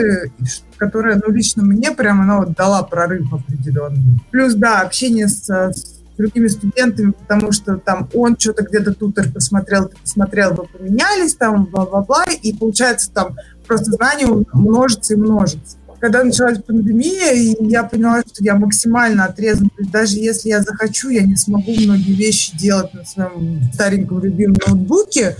которая, 0.77 1.21
ну, 1.25 1.31
лично 1.31 1.63
мне 1.63 1.91
прям, 1.91 2.21
она 2.21 2.39
вот 2.39 2.53
дала 2.53 2.83
прорыв 2.83 3.33
определенный. 3.33 4.19
Плюс, 4.31 4.53
да, 4.55 4.81
общение 4.81 5.27
с, 5.27 5.47
с 5.47 6.01
другими 6.17 6.47
студентами, 6.47 7.11
потому 7.11 7.51
что 7.51 7.77
там 7.77 8.09
он 8.13 8.37
что-то 8.37 8.63
где-то 8.63 8.93
тутор 8.93 9.31
посмотрел, 9.31 9.89
ты 9.89 9.97
посмотрел, 9.97 10.53
вы 10.53 10.65
поменялись, 10.65 11.35
там, 11.35 11.65
бла-бла-бла, 11.65 12.25
и 12.41 12.53
получается 12.53 13.11
там 13.11 13.35
просто 13.67 13.91
знание 13.91 14.27
множится 14.53 15.13
и 15.13 15.17
множится. 15.17 15.77
Когда 15.99 16.23
началась 16.23 16.61
пандемия, 16.61 17.31
и 17.31 17.55
я 17.67 17.83
поняла, 17.83 18.21
что 18.21 18.43
я 18.43 18.55
максимально 18.55 19.25
отрезана, 19.25 19.69
даже 19.91 20.17
если 20.17 20.49
я 20.49 20.61
захочу, 20.61 21.09
я 21.09 21.23
не 21.23 21.35
смогу 21.35 21.73
многие 21.73 22.13
вещи 22.13 22.55
делать 22.57 22.93
на 22.93 23.05
своем 23.05 23.61
стареньком 23.73 24.21
любимом 24.21 24.57
ноутбуке, 24.67 25.35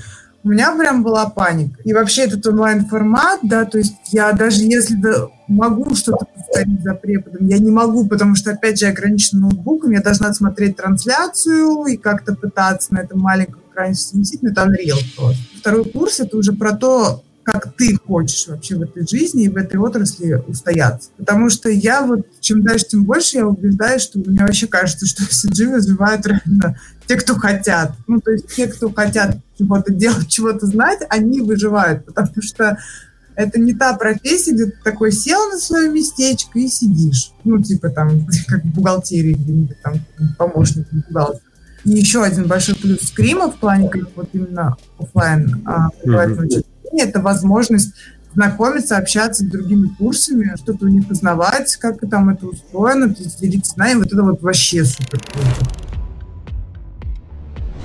у 0.45 0.49
меня 0.49 0.75
прям 0.77 1.01
была 1.01 1.27
паника. 1.27 1.81
И 1.83 1.91
вообще 1.91 2.25
этот 2.25 2.45
онлайн-формат, 2.45 3.39
да, 3.41 3.65
то 3.65 3.79
есть 3.79 3.95
я 4.11 4.31
даже 4.31 4.61
если 4.61 4.95
могу 5.47 5.95
что-то 5.95 6.25
повторить 6.25 6.83
за 6.83 6.93
преподом, 6.93 7.47
я 7.47 7.57
не 7.57 7.71
могу, 7.71 8.07
потому 8.07 8.35
что, 8.35 8.51
опять 8.51 8.79
же, 8.79 8.85
я 8.85 8.93
ноутбуком, 9.33 9.91
я 9.91 10.01
должна 10.01 10.31
смотреть 10.35 10.77
трансляцию 10.77 11.85
и 11.85 11.97
как-то 11.97 12.35
пытаться 12.35 12.93
на 12.93 12.99
этом 12.99 13.19
маленьком 13.19 13.61
экране 13.71 13.95
совместить, 13.95 14.43
но 14.43 14.49
это 14.49 14.61
Unreal 14.61 14.99
просто. 15.17 15.41
Второй 15.59 15.85
курс— 15.85 16.19
это 16.21 16.37
уже 16.37 16.53
про 16.53 16.73
то, 16.73 17.23
как 17.45 17.73
ты 17.75 17.95
хочешь 17.95 18.47
вообще 18.47 18.75
в 18.75 18.81
этой 18.81 19.07
жизни 19.07 19.45
и 19.45 19.49
в 19.49 19.55
этой 19.57 19.77
отрасли 19.77 20.43
устояться. 20.47 21.09
Потому 21.15 21.49
что 21.49 21.69
я 21.69 22.01
вот, 22.01 22.21
чем 22.39 22.63
дальше, 22.63 22.85
тем 22.89 23.03
больше 23.03 23.37
я 23.37 23.47
убеждаюсь, 23.47 24.01
что 24.01 24.19
мне 24.19 24.41
вообще 24.41 24.65
кажется, 24.67 25.05
что 25.05 25.23
CG 25.23 25.71
развивают 25.71 26.25
реально 26.25 26.79
те, 27.07 27.15
кто 27.15 27.35
хотят. 27.35 27.93
Ну, 28.07 28.19
то 28.19 28.31
есть 28.31 28.53
те, 28.55 28.67
кто 28.67 28.91
хотят 28.91 29.37
чего-то 29.57 29.93
делать, 29.93 30.27
чего-то 30.27 30.65
знать, 30.65 30.99
они 31.09 31.41
выживают, 31.41 32.05
потому 32.05 32.41
что 32.41 32.77
это 33.35 33.59
не 33.59 33.73
та 33.73 33.93
профессия, 33.93 34.53
где 34.53 34.65
ты 34.65 34.77
такой 34.83 35.11
сел 35.11 35.49
на 35.49 35.57
свое 35.57 35.89
местечко 35.89 36.57
и 36.57 36.67
сидишь. 36.67 37.31
Ну, 37.43 37.61
типа 37.61 37.89
там, 37.89 38.25
как 38.47 38.63
в 38.63 38.73
бухгалтерии, 38.73 39.33
где-нибудь 39.33 39.81
там 39.81 39.95
помощник 40.37 40.87
бухгалтера. 40.91 41.41
И 41.83 41.91
еще 41.91 42.23
один 42.23 42.47
большой 42.47 42.75
плюс 42.75 43.01
скрима 43.01 43.51
в 43.51 43.57
плане 43.57 43.89
как 43.89 44.03
вот 44.15 44.29
именно 44.33 44.75
офлайн 44.97 45.61
а, 45.65 45.89
mm-hmm. 46.03 46.63
это 46.93 47.21
возможность 47.21 47.93
знакомиться, 48.33 48.97
общаться 48.97 49.43
с 49.43 49.47
другими 49.47 49.87
курсами, 49.87 50.55
что-то 50.57 50.85
у 50.85 50.89
них 50.89 51.09
узнавать, 51.09 51.75
как 51.77 51.99
там 52.09 52.29
это 52.29 52.47
устроено, 52.47 53.07
делиться 53.39 53.73
знанием, 53.73 53.99
вот 53.99 54.11
это 54.11 54.23
вот 54.23 54.41
вообще 54.41 54.83
супер 54.83 55.19
круто. 55.19 55.84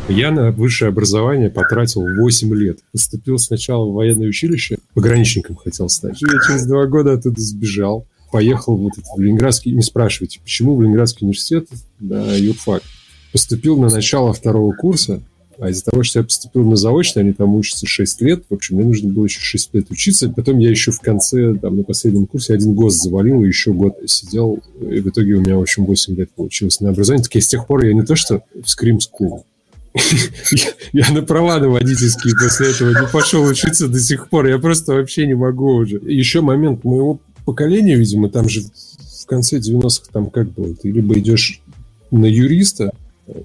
Я 0.09 0.31
на 0.33 0.51
высшее 0.51 0.89
образование 0.89 1.51
потратил 1.51 2.03
8 2.03 2.55
лет. 2.55 2.79
Поступил 2.93 3.39
сначала 3.39 3.89
в 3.89 3.93
военное 3.93 4.29
училище, 4.29 4.79
пограничником 4.95 5.57
хотел 5.57 5.89
стать. 5.89 6.21
Я 6.21 6.29
через 6.47 6.67
два 6.67 6.87
года 6.87 7.13
оттуда 7.13 7.41
сбежал. 7.41 8.07
Поехал 8.33 8.77
вот 8.77 8.93
этот, 8.93 9.07
в 9.17 9.21
Ленинградский, 9.21 9.73
не 9.73 9.83
спрашивайте, 9.83 10.41
почему 10.41 10.77
в 10.77 10.83
Ленинградский 10.83 11.27
университет, 11.27 11.69
да, 11.99 12.35
юрфак. 12.35 12.83
Поступил 13.33 13.77
на 13.77 13.89
начало 13.89 14.33
второго 14.33 14.73
курса, 14.73 15.21
а 15.61 15.69
из-за 15.69 15.85
того, 15.85 16.03
что 16.03 16.21
я 16.21 16.25
поступил 16.25 16.65
на 16.65 16.77
заочно, 16.77 17.21
они 17.21 17.33
там 17.33 17.55
учатся 17.55 17.87
6 17.87 18.23
лет, 18.23 18.45
в 18.49 18.55
общем, 18.55 18.77
мне 18.77 18.87
нужно 18.87 19.13
было 19.13 19.25
еще 19.25 19.41
6 19.41 19.75
лет 19.75 19.91
учиться. 19.91 20.31
Потом 20.31 20.59
я 20.59 20.71
еще 20.71 20.91
в 20.91 21.01
конце, 21.01 21.55
там, 21.55 21.77
на 21.77 21.83
последнем 21.83 22.27
курсе 22.27 22.55
один 22.55 22.73
год 22.73 22.95
завалил, 22.95 23.43
и 23.43 23.49
еще 23.49 23.73
год 23.73 23.97
сидел. 24.07 24.63
И 24.81 25.01
в 25.01 25.09
итоге 25.09 25.35
у 25.35 25.41
меня, 25.41 25.57
в 25.57 25.61
общем, 25.61 25.85
8 25.85 26.17
лет 26.17 26.31
получилось 26.31 26.81
на 26.81 26.91
образование. 26.91 27.25
Так 27.25 27.35
я 27.35 27.41
с 27.43 27.49
тех 27.49 27.67
пор 27.67 27.85
я 27.85 27.93
не 27.93 28.03
то, 28.03 28.17
что 28.17 28.43
в 28.55 28.65
Scream 28.65 28.99
School, 28.99 29.43
я 30.93 31.11
на 31.11 31.23
права 31.23 31.59
на 31.59 31.69
водительские 31.69 32.35
после 32.35 32.71
этого 32.71 32.91
не 32.91 33.09
пошел 33.09 33.45
учиться 33.45 33.89
до 33.89 33.99
сих 33.99 34.29
пор. 34.29 34.47
Я 34.47 34.59
просто 34.59 34.95
вообще 34.95 35.27
не 35.27 35.35
могу 35.35 35.75
уже. 35.75 35.97
Еще 35.97 36.41
момент 36.41 36.85
моего 36.85 37.21
поколения, 37.45 37.97
видимо, 37.97 38.29
там 38.29 38.49
же 38.49 38.63
в 38.63 39.27
конце 39.27 39.59
90-х 39.59 40.11
там 40.13 40.31
как 40.31 40.53
было? 40.53 40.75
Ты 40.75 40.91
либо 40.91 41.19
идешь 41.19 41.61
на 42.11 42.27
юриста 42.27 42.93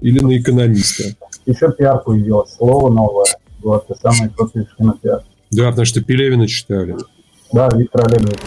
или 0.00 0.20
на 0.20 0.38
экономиста. 0.38 1.16
Еще 1.46 1.72
пиар 1.72 2.02
появилось, 2.02 2.54
слово 2.54 2.92
новое. 2.92 3.26
Вот, 3.62 3.84
это 3.88 3.98
самое 4.00 4.30
крутое 4.30 4.68
на 4.78 4.92
пиар. 4.92 5.22
Да, 5.50 5.70
потому 5.70 5.86
что 5.86 6.02
Пелевина 6.02 6.46
читали. 6.46 6.96
Да, 7.52 7.68
Виктор 7.74 8.06
Олегович. 8.06 8.38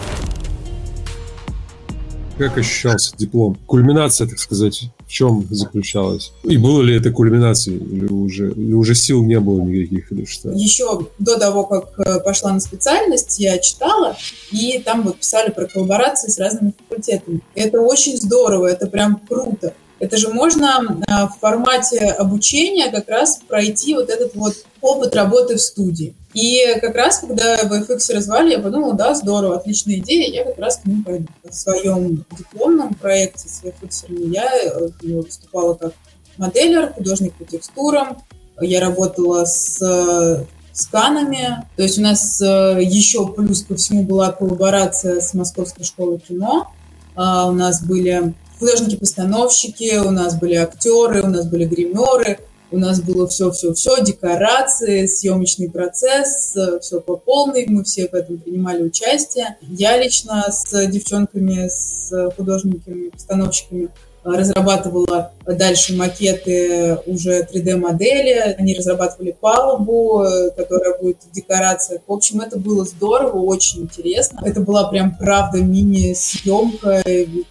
Как 2.40 2.56
ощущался 2.56 3.14
диплом? 3.16 3.58
Кульминация, 3.66 4.26
так 4.26 4.38
сказать, 4.38 4.84
в 5.06 5.10
чем 5.10 5.46
заключалась? 5.50 6.32
И 6.42 6.56
было 6.56 6.80
ли 6.80 6.96
это 6.96 7.12
кульминацией? 7.12 7.78
Или 7.78 8.06
уже, 8.06 8.50
или 8.52 8.72
уже 8.72 8.94
сил 8.94 9.22
не 9.22 9.38
было 9.38 9.60
никаких? 9.60 10.10
Или 10.10 10.24
что? 10.24 10.50
Еще 10.50 11.06
до 11.18 11.38
того, 11.38 11.64
как 11.64 11.98
э, 11.98 12.20
пошла 12.20 12.52
на 12.52 12.60
специальность, 12.60 13.38
я 13.38 13.58
читала, 13.58 14.16
и 14.50 14.78
там 14.78 15.02
вот 15.02 15.18
писали 15.18 15.50
про 15.50 15.66
коллаборации 15.66 16.30
с 16.30 16.38
разными 16.38 16.72
факультетами. 16.78 17.40
Это 17.54 17.80
очень 17.80 18.16
здорово, 18.16 18.68
это 18.68 18.86
прям 18.86 19.20
круто. 19.28 19.74
Это 20.00 20.16
же 20.16 20.30
можно 20.30 21.00
а, 21.06 21.28
в 21.28 21.38
формате 21.38 22.06
обучения 22.06 22.90
как 22.90 23.08
раз 23.08 23.40
пройти 23.46 23.94
вот 23.94 24.08
этот 24.08 24.34
вот 24.34 24.54
опыт 24.80 25.14
работы 25.14 25.56
в 25.56 25.60
студии. 25.60 26.14
И 26.32 26.64
как 26.80 26.94
раз, 26.94 27.18
когда 27.18 27.62
VFX 27.64 28.14
развали, 28.14 28.52
я 28.52 28.60
подумала, 28.60 28.94
да, 28.94 29.14
здорово, 29.14 29.56
отличная 29.56 29.96
идея, 29.96 30.32
я 30.32 30.44
как 30.44 30.58
раз 30.58 30.78
к 30.78 30.86
ним 30.86 31.04
пойду. 31.04 31.26
В 31.44 31.54
своем 31.54 32.24
дипломном 32.36 32.94
проекте 32.94 33.48
с 33.48 33.62
VFX 33.62 34.06
я 34.32 34.50
э, 34.50 34.88
выступала 35.02 35.74
как 35.74 35.92
моделер, 36.38 36.94
художник 36.94 37.34
по 37.34 37.44
текстурам, 37.44 38.22
я 38.60 38.80
работала 38.80 39.44
с 39.44 40.46
сканами. 40.72 41.64
То 41.76 41.82
есть 41.82 41.98
у 41.98 42.02
нас 42.02 42.40
э, 42.40 42.78
еще 42.80 43.26
плюс 43.32 43.64
ко 43.64 43.76
всему 43.76 44.04
была 44.04 44.32
коллаборация 44.32 45.20
с 45.20 45.34
Московской 45.34 45.84
школой 45.84 46.18
кино. 46.18 46.72
А, 47.14 47.48
у 47.48 47.52
нас 47.52 47.82
были 47.82 48.34
художники-постановщики, 48.60 49.96
у 49.96 50.10
нас 50.10 50.38
были 50.38 50.54
актеры, 50.54 51.22
у 51.22 51.26
нас 51.28 51.46
были 51.46 51.64
гримеры, 51.64 52.38
у 52.70 52.78
нас 52.78 53.00
было 53.00 53.26
все-все-все, 53.26 54.00
декорации, 54.04 55.06
съемочный 55.06 55.68
процесс, 55.68 56.56
все 56.80 57.00
по 57.00 57.16
полной, 57.16 57.66
мы 57.66 57.82
все 57.82 58.06
в 58.06 58.14
этом 58.14 58.38
принимали 58.38 58.84
участие. 58.84 59.56
Я 59.62 59.96
лично 59.96 60.44
с 60.48 60.86
девчонками, 60.86 61.66
с 61.68 62.12
художниками-постановщиками 62.36 63.88
разрабатывала 64.22 65.32
дальше 65.46 65.96
макеты 65.96 66.98
уже 67.06 67.48
3D-модели, 67.50 68.54
они 68.58 68.74
разрабатывали 68.76 69.32
палубу, 69.32 70.24
которая 70.56 70.98
будет 71.00 71.16
в 71.28 71.34
декорациях. 71.34 72.02
В 72.06 72.12
общем, 72.12 72.42
это 72.42 72.58
было 72.58 72.84
здорово, 72.84 73.38
очень 73.38 73.80
интересно. 73.80 74.42
Это 74.44 74.60
была 74.60 74.88
прям, 74.90 75.16
правда, 75.16 75.58
мини-съемка 75.58 77.02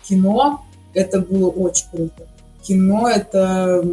кино, 0.07 0.63
это 0.93 1.19
было 1.19 1.49
очень 1.49 1.85
круто. 1.91 2.27
Кино— 2.63 3.09
это 3.09 3.83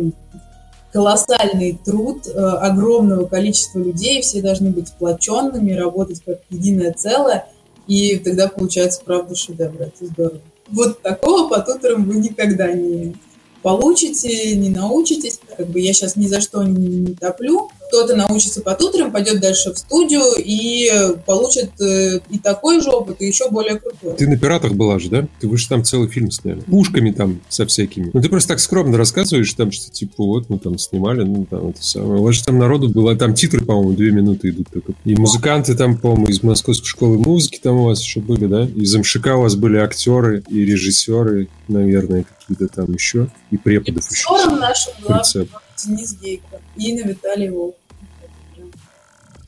колоссальный 0.93 1.79
труд 1.85 2.27
э, 2.27 2.31
огромного 2.31 3.27
количества 3.27 3.81
людей, 3.81 4.23
все 4.23 4.41
должны 4.41 4.71
быть 4.71 4.89
сплоченными, 4.89 5.73
работать 5.73 6.23
как 6.25 6.41
единое 6.49 6.93
целое, 6.93 7.47
и 7.87 8.17
тогда 8.17 8.49
получается, 8.49 9.03
правда, 9.05 9.35
шедевр. 9.35 9.83
Это 9.83 10.07
здорово. 10.07 10.41
Вот 10.69 11.03
такого 11.03 11.49
по 11.49 11.61
туторам 11.61 12.05
вы 12.05 12.17
никогда 12.17 12.73
не 12.73 13.15
получите, 13.63 14.57
не 14.57 14.71
научитесь. 14.71 15.41
Как 15.57 15.67
бы 15.69 15.81
я 15.81 15.93
сейчас 15.93 16.17
ни 16.17 16.27
за 16.27 16.41
что 16.41 16.63
не 16.63 17.15
топлю, 17.15 17.69
кто-то 17.89 18.17
научится 18.17 18.61
по 18.61 18.75
туторам, 18.75 19.13
пойдет 19.13 19.41
дальше 19.41 19.73
в 19.73 19.79
студию 19.79 20.23
и 20.39 20.91
получит 21.25 21.71
э, 21.81 22.21
и 22.31 22.39
такой 22.39 22.81
же 22.81 22.91
опыт, 22.91 23.17
и 23.21 23.27
еще 23.27 23.51
более 23.51 23.79
крутой. 23.79 24.15
Ты 24.17 24.29
на 24.29 24.39
«Пиратах» 24.39 24.75
была 24.75 24.99
же, 24.99 25.09
да? 25.09 25.29
Ты 25.41 25.49
вы 25.49 25.59
же 25.59 25.69
там 25.69 25.85
целый 25.85 26.09
фильм 26.09 26.31
сняли. 26.31 26.61
Пушками 26.61 27.11
там 27.11 27.41
со 27.49 27.67
всякими. 27.67 28.11
Ну, 28.13 28.21
ты 28.21 28.29
просто 28.29 28.51
так 28.51 28.61
скромно 28.61 28.97
рассказываешь, 28.97 29.53
там, 29.55 29.71
что 29.73 29.91
типа 29.91 30.25
вот 30.25 30.49
мы 30.49 30.59
там 30.59 30.79
снимали, 30.79 31.23
ну, 31.23 31.47
там 31.49 31.69
это 31.69 31.83
самое. 31.83 32.21
У 32.21 32.25
вас 32.25 32.35
же 32.35 32.45
там 32.45 32.59
народу 32.59 32.89
было, 32.89 33.17
там 33.17 33.35
титры, 33.35 33.65
по-моему, 33.65 33.93
две 33.93 34.11
минуты 34.11 34.51
идут 34.51 34.69
только. 34.73 34.93
И 35.05 35.15
музыканты 35.17 35.75
там, 35.75 35.99
по-моему, 35.99 36.27
из 36.27 36.43
Московской 36.43 36.87
школы 36.87 37.19
музыки 37.19 37.61
там 37.63 37.77
у 37.77 37.85
вас 37.85 38.01
еще 38.01 38.21
были, 38.21 38.47
да? 38.47 38.65
Из 38.65 38.95
МШК 38.95 39.29
у 39.37 39.43
вас 39.43 39.57
были 39.57 39.79
актеры 39.79 40.43
и 40.49 40.65
режиссеры, 40.65 41.49
наверное, 41.69 42.25
какие-то 42.25 42.69
там 42.69 42.93
еще. 42.93 43.29
И 43.51 43.57
преподов 43.57 44.11
еще. 44.11 44.27
Актером 44.31 44.61
нашим 44.61 44.93
была 45.03 45.23
Денис 45.79 46.17
Гейко 46.21 46.61
и 46.77 46.91
Инна 46.91 47.09
Виталий 47.09 47.51
Волк. 47.51 47.77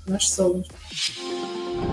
Наш 0.07 0.29
солнышко. 0.29 0.75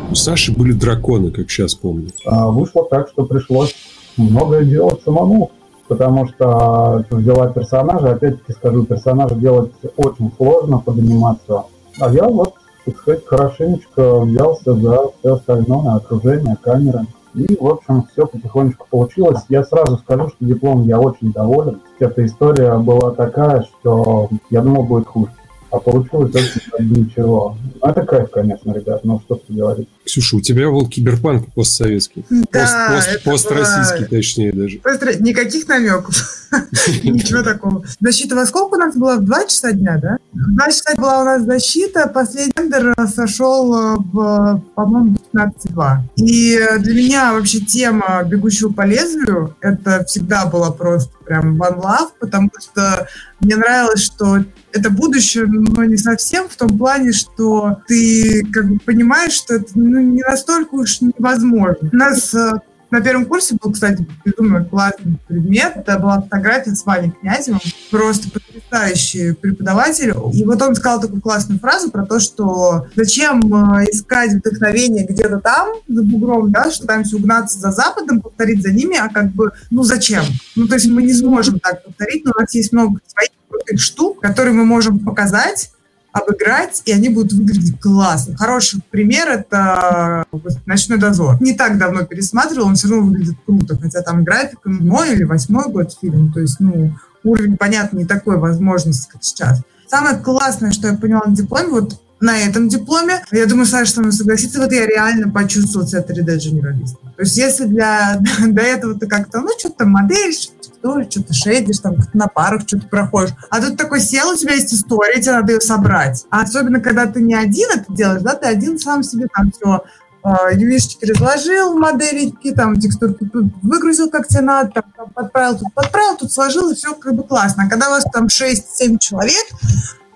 У 0.10 0.15
Саши 0.15 0.51
были 0.51 0.72
драконы, 0.72 1.32
как 1.32 1.50
сейчас 1.50 1.75
помню. 1.75 2.10
А, 2.25 2.48
вышло 2.50 2.88
так, 2.89 3.10
что 3.10 3.25
пришлось 3.25 3.75
многое 4.18 4.63
делать 4.63 5.01
самому, 5.04 5.51
потому 5.88 6.27
что 6.27 7.06
взяла 7.10 7.48
персонажа, 7.48 8.12
опять-таки 8.12 8.54
скажу, 8.54 8.86
персонажа 8.86 9.36
делать 9.36 9.72
очень 9.98 10.32
сложно 10.38 10.80
под 10.80 11.00
анимацию. 11.00 11.65
А 12.00 12.12
я 12.13 12.28
вот, 12.28 12.54
так 12.86 12.98
сказать, 12.98 13.26
хорошенечко 13.26 14.21
взялся 14.21 14.74
за 14.74 15.12
все 15.19 15.36
остальное, 15.36 15.95
окружение, 15.95 16.58
камеры. 16.62 17.06
И, 17.36 17.58
в 17.60 17.67
общем, 17.67 18.08
все 18.12 18.26
потихонечку 18.26 18.88
получилось. 18.89 19.41
Я 19.50 19.63
сразу 19.63 19.98
скажу, 19.98 20.30
что 20.30 20.38
диплом 20.39 20.88
я 20.88 21.00
очень 21.00 21.32
доволен. 21.32 21.82
Эта 22.00 22.26
история 22.26 22.78
была 22.78 23.12
такая, 23.12 23.63
что 23.63 24.30
я 24.50 24.62
думал, 24.62 24.84
будет 24.84 25.08
хуже. 25.08 25.32
А 25.71 25.80
получилось 25.80 26.34
очень 26.34 27.06
ничего. 27.06 27.58
Ну, 27.82 27.89
это 27.89 28.04
кайф, 28.04 28.30
конечно, 28.32 28.71
ребят, 28.71 29.04
но 29.04 29.19
что 29.26 29.36
тут 29.36 29.54
говорить. 29.54 29.89
Ксюша, 30.06 30.38
у 30.38 30.41
тебя 30.41 30.69
был 30.69 30.88
киберпанк 30.88 31.52
постсоветский. 31.54 32.26
Да, 32.30 32.93
пост, 32.93 33.24
пост, 33.24 33.50
построссийский, 33.50 34.06
была... 34.06 34.10
точнее 34.10 34.54
даже. 34.54 34.80
Никаких 35.19 35.67
намеков. 35.67 36.15
Ничего 37.04 37.43
такого. 37.43 37.84
Защита 38.00 38.36
во 38.36 38.45
сколько 38.45 38.76
у 38.76 38.78
нас 38.78 38.95
была? 38.95 39.17
В 39.17 39.26
2 39.26 39.45
часа 39.48 39.74
дня, 39.74 40.00
да? 40.02 40.17
В 40.32 40.56
2 40.56 40.65
часа 40.67 40.95
была 40.95 41.21
у 41.21 41.26
нас 41.26 41.43
защита. 41.43 42.08
Последний 42.08 42.54
тендер 42.54 42.95
сошел 43.13 43.98
в, 43.98 44.62
по-моему, 44.76 45.17
15.2. 45.36 45.98
И 46.17 46.60
для 46.80 46.93
меня 46.95 47.34
вообще 47.34 47.60
тема 47.60 48.24
«Бегущего 48.24 48.71
по 48.71 48.86
лезвию» 48.86 49.56
это 49.62 50.04
всегда 50.06 50.45
была 50.45 50.71
просто 50.71 51.12
прям 51.26 51.62
one 51.62 51.82
love, 51.82 52.10
потому 52.19 52.50
что 52.60 53.08
мне 53.39 53.56
нравилось, 53.56 54.02
что 54.02 54.43
это 54.71 54.89
будущее, 54.89 55.45
но 55.48 55.84
не 55.84 55.98
совсем 55.98 56.48
в 56.48 56.56
том 56.56 56.78
плане, 56.78 57.12
что 57.12 57.78
ты 57.88 58.45
как 58.52 58.67
бы 58.69 58.80
понимаешь, 58.80 59.34
что 59.34 59.56
это 59.56 59.71
ну, 59.76 60.00
не 60.00 60.21
настолько 60.21 60.76
уж 60.76 61.02
невозможно. 61.02 61.89
У 61.91 61.95
нас 61.95 62.34
э, 62.34 62.52
на 62.95 63.01
первом 63.01 63.25
курсе 63.25 63.58
был, 63.62 63.73
кстати, 63.73 64.08
безумно 64.23 64.63
классный 64.63 65.19
предмет. 65.27 65.73
Это 65.75 65.99
была 65.99 66.21
фотография 66.21 66.73
с 66.73 66.86
Ваней 66.86 67.12
Князевым. 67.12 67.60
Просто 67.91 68.29
потрясающий 68.31 69.34
преподаватель. 69.34 70.13
И 70.34 70.45
вот 70.45 70.62
он 70.62 70.75
сказал 70.75 71.01
такую 71.01 71.21
классную 71.21 71.60
фразу 71.60 71.91
про 71.91 72.05
то, 72.05 72.21
что 72.21 72.88
зачем 72.95 73.41
э, 73.53 73.86
искать 73.91 74.36
вдохновение 74.36 75.05
где-то 75.05 75.39
там, 75.39 75.75
за 75.89 76.03
бугром, 76.03 76.53
да, 76.53 76.71
что 76.71 76.88
там 76.88 77.03
все 77.03 77.17
угнаться 77.17 77.60
за 77.60 77.71
Западом, 77.71 78.21
повторить 78.21 78.62
за 78.62 78.71
ними, 78.71 78.97
а 78.97 79.10
как 79.10 79.31
бы, 79.31 79.51
ну 79.71 79.84
зачем? 79.84 80.23
Ну, 80.55 80.65
то 80.67 80.75
есть 80.75 80.88
мы 80.88 81.03
не 81.03 81.13
сможем 81.13 81.60
так 81.60 81.84
повторить, 81.84 82.23
но 82.23 82.31
у 82.34 82.39
нас 82.39 82.53
есть 82.55 82.71
много 82.71 83.01
своих 83.08 83.31
штук, 83.77 84.21
которые 84.21 84.53
мы 84.53 84.63
можем 84.63 84.99
показать, 84.99 85.71
обыграть, 86.15 86.82
и 86.86 86.93
они 86.93 87.10
будут 87.10 87.34
выглядеть 87.34 87.80
классно. 87.80 88.38
Хороший 88.38 88.82
пример— 88.89 89.28
это 89.30 90.25
«Ночной 90.65 90.97
дозор». 90.97 91.41
Не 91.41 91.54
так 91.54 91.78
давно 91.78 92.06
пересматривал, 92.06 92.67
он 92.67 92.75
все 92.75 92.88
равно 92.88 93.08
выглядит 93.08 93.36
круто, 93.45 93.78
хотя 93.78 94.01
там 94.01 94.23
графика 94.23 94.69
мой 94.69 95.12
или 95.12 95.23
восьмой 95.23 95.67
год 95.67 95.93
фильм, 95.99 96.32
то 96.32 96.39
есть, 96.39 96.62
ну, 96.62 96.97
уровень, 97.25 97.58
понятно, 97.58 97.97
не 97.97 98.06
такой 98.06 98.38
возможности, 98.38 99.10
как 99.12 99.25
сейчас. 99.25 99.62
Самое 99.88 100.15
классное, 100.15 100.71
что 100.71 100.88
я 100.88 100.95
поняла 100.95 101.23
на 101.25 101.36
дипломе, 101.36 101.67
вот 101.67 101.99
на 102.26 102.40
этом 102.40 102.68
дипломе. 102.68 103.24
Я 103.32 103.46
думаю, 103.46 103.66
Саша 103.66 103.94
со 103.94 104.02
мной 104.02 104.12
согласится. 104.12 104.60
Вот 104.60 104.72
я 104.72 104.86
реально 104.86 105.32
почувствовала 105.32 105.88
себя 105.88 106.02
3D-генералистом. 106.02 107.14
То 107.16 107.22
есть 107.22 107.38
если 107.38 107.66
для, 107.66 108.20
до 108.48 108.62
этого 108.62 108.96
ты 108.96 109.08
как-то, 109.08 109.42
ну, 109.42 109.50
что-то 109.58 109.86
модель, 109.86 110.34
что-то 110.34 110.66
что-то 111.10 111.34
шейдишь, 111.34 111.80
там, 111.80 111.96
на 112.14 112.28
парах 112.28 112.64
что-то 112.68 112.88
проходишь. 112.88 113.34
А 113.50 113.62
тут 113.62 113.78
такой 113.78 114.02
сел, 114.02 114.30
у 114.30 114.36
тебя 114.36 114.54
есть 114.54 114.74
история, 114.74 115.22
тебе 115.22 115.34
надо 115.34 115.54
ее 115.54 115.62
собрать. 115.62 116.26
А 116.30 116.42
особенно, 116.42 116.80
когда 116.80 117.06
ты 117.06 117.22
не 117.22 117.34
один 117.34 117.70
это 117.72 117.86
делаешь, 117.90 118.22
да, 118.22 118.36
ты 118.36 118.48
один 118.48 118.78
сам 118.78 119.02
себе 119.02 119.28
там 119.34 119.52
все 119.52 119.84
UV-шечки 120.26 121.06
разложил, 121.06 121.78
модельки, 121.78 122.52
там, 122.52 122.80
текстурки 122.80 123.30
выгрузил, 123.62 124.10
как 124.10 124.28
тебе 124.28 124.42
надо, 124.42 124.72
там, 124.72 124.84
там, 124.98 125.10
подправил, 125.12 125.60
тут 125.60 125.74
подправил, 125.74 126.18
тут 126.18 126.32
сложил, 126.32 126.72
и 126.72 126.76
все 126.76 126.96
как 126.96 127.14
бы 127.14 127.24
классно. 127.24 127.66
А 127.66 127.70
когда 127.70 127.88
у 127.88 127.92
вас 127.92 128.06
там 128.12 128.26
6-7 128.26 128.98
человек, 129.00 129.46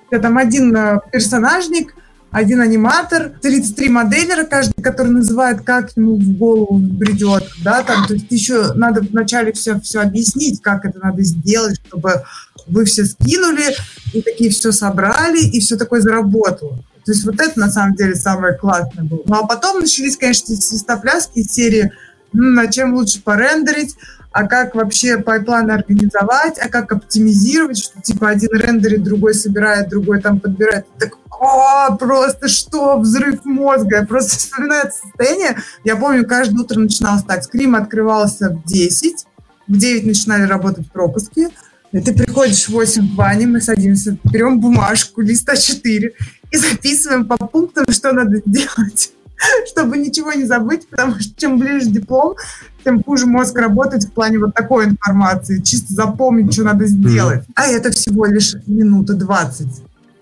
тебя 0.10 0.22
там 0.22 0.38
один 0.38 0.76
э, 0.76 1.00
персонажник, 1.12 1.95
один 2.32 2.62
аниматор, 2.62 3.32
33 3.41 3.89
моделера, 3.89 4.43
каждый, 4.43 4.82
который 4.82 5.12
называет, 5.12 5.62
как 5.62 5.95
ему 5.95 6.15
в 6.15 6.38
голову 6.38 6.78
бредет, 6.78 7.50
да, 7.63 7.82
там, 7.82 8.06
то 8.06 8.13
есть 8.13 8.28
еще 8.30 8.74
надо 8.74 9.02
вначале 9.02 9.52
все, 9.52 9.80
все 9.80 10.02
объяснить, 10.02 10.62
как 10.62 10.86
это 10.86 11.00
надо 11.00 11.24
сделать, 11.24 11.80
чтобы 11.88 12.24
вы 12.67 12.86
все 12.86 13.06
скинули, 13.06 13.76
и 14.13 14.22
такие 14.22 14.52
все 14.52 14.72
собрали, 14.72 15.39
и 15.39 15.60
все 15.60 15.76
такое 15.76 16.02
заработало. 16.02 16.84
То 17.04 17.13
есть 17.13 17.26
вот 17.26 17.39
это, 17.39 17.60
на 17.60 17.72
самом 17.72 17.95
деле, 17.95 18.13
самое 18.15 18.54
классное 18.56 19.04
было. 19.04 19.24
Ну, 19.26 19.36
а 19.36 19.48
потом 19.48 19.80
начались, 19.80 20.15
конечно, 20.15 20.56
свистопляски 20.56 21.39
из 21.39 21.52
серии 21.52 21.91
ну, 22.34 22.43
на 22.52 22.67
чем 22.72 22.93
лучше 22.93 23.22
порендерить, 23.24 23.95
а 24.31 24.47
как 24.47 24.75
вообще 24.75 25.17
пайпланы 25.17 25.71
организовать, 25.71 26.59
а 26.59 26.69
как 26.69 26.91
оптимизировать, 26.91 27.79
что 27.79 28.01
типа 28.01 28.29
один 28.29 28.51
рендерит, 28.53 29.03
другой 29.03 29.33
собирает, 29.33 29.89
другой 29.89 30.21
там 30.21 30.39
подбирает. 30.39 30.85
Так, 30.99 31.17
о, 31.31 31.95
просто 31.95 32.47
что, 32.47 32.99
взрыв 32.99 33.43
мозга. 33.45 34.05
Просто 34.05 34.31
вспоминаю 34.37 34.87
это 34.87 34.91
состояние. 34.91 35.57
Я 35.83 35.95
помню, 35.95 36.27
каждое 36.27 36.59
утро 36.59 36.79
начиналось 36.79 37.23
так. 37.23 37.43
Скрим 37.43 37.75
открывался 37.75 38.49
в 38.49 38.63
10, 38.65 39.25
в 39.67 39.77
9 39.77 40.05
начинали 40.05 40.43
работать 40.43 40.91
пропуски, 40.91 41.49
и 41.91 41.99
ты 41.99 42.13
приходишь 42.13 42.65
в 42.67 42.69
8 42.69 43.15
к 43.15 43.17
Ване, 43.17 43.47
мы 43.47 43.61
садимся, 43.61 44.17
берем 44.25 44.59
бумажку, 44.59 45.21
листа 45.21 45.55
4 45.55 46.13
и 46.51 46.57
записываем 46.57 47.27
по 47.27 47.37
пунктам, 47.37 47.85
что 47.89 48.11
надо 48.11 48.41
делать, 48.45 49.11
чтобы 49.67 49.97
ничего 49.97 50.34
не 50.34 50.45
забыть, 50.45 50.88
потому 50.89 51.19
что 51.19 51.34
чем 51.36 51.58
ближе 51.60 51.88
диплом, 51.88 52.36
тем 52.84 53.04
хуже 53.04 53.25
мозг 53.25 53.58
работает 53.58 54.04
в 54.04 54.12
плане 54.12 54.39
вот 54.39 54.54
такой 54.54 54.86
информации, 54.86 55.62
чисто 55.62 55.93
запомнить, 55.93 56.54
что 56.54 56.63
надо 56.63 56.86
сделать. 56.86 57.43
А 57.56 57.67
это 57.67 57.91
всего 57.91 58.25
лишь 58.25 58.56
минута 58.67 59.13
20 59.13 59.67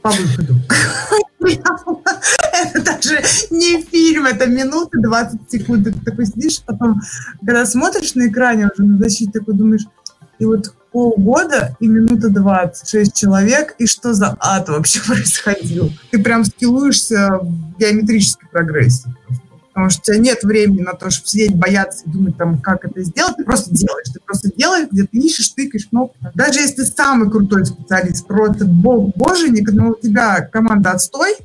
по 0.01 0.10
выходу. 0.12 0.56
Это 1.39 2.82
даже 2.82 3.21
не 3.51 3.82
фильм, 3.84 4.25
это 4.25 4.47
минуты 4.47 4.99
20 4.99 5.39
секунд. 5.49 5.84
Ты 5.84 5.93
такой 5.93 6.25
сидишь, 6.25 6.62
потом, 6.65 6.99
когда 7.45 7.65
смотришь 7.65 8.15
на 8.15 8.27
экране 8.27 8.67
уже 8.73 8.84
на 8.84 8.97
защите, 8.97 9.32
такой 9.32 9.53
думаешь, 9.53 9.86
и 10.39 10.45
вот 10.45 10.73
полгода 10.97 11.77
и 11.79 11.88
минута 11.88 12.29
26 12.29 13.15
человек, 13.15 13.75
и 13.77 13.86
что 13.86 14.15
за 14.15 14.36
ад 14.39 14.67
вообще 14.67 14.99
происходил? 15.05 15.91
Ты 16.10 16.17
прям 16.17 16.43
скиллуешься 16.43 17.38
в 17.39 17.77
геометрической 17.79 18.49
прогрессии. 18.49 19.13
Потому 19.67 19.91
что 19.91 19.99
у 19.99 20.03
тебя 20.05 20.17
нет 20.17 20.41
времени 20.41 20.81
на 20.81 20.93
то, 20.93 21.12
чтобы 21.12 21.27
сидеть, 21.27 21.55
бояться 21.55 22.03
и 22.03 22.10
думать, 22.10 22.36
там, 22.36 22.60
как 22.60 22.83
это 22.83 23.03
сделать. 23.03 23.36
Ты 23.38 23.43
просто 23.43 23.75
делаешь. 23.75 24.07
Ты 24.12 24.19
просто 24.25 24.49
делаешь, 24.57 24.88
где 24.91 25.03
ты 25.03 25.19
ищешь, 25.19 25.49
тыкаешь 25.49 25.86
кнопку. 25.86 26.17
Даже 26.33 26.62
если 26.62 26.77
ты 26.77 26.86
самый 26.86 27.29
крутой 27.29 27.67
специалист, 27.67 28.25
просто 28.25 28.65
бог 28.65 29.15
боженик, 29.15 29.71
но 29.73 29.89
у 29.89 29.95
тебя 29.95 30.41
команда 30.41 30.93
отстой, 30.93 31.36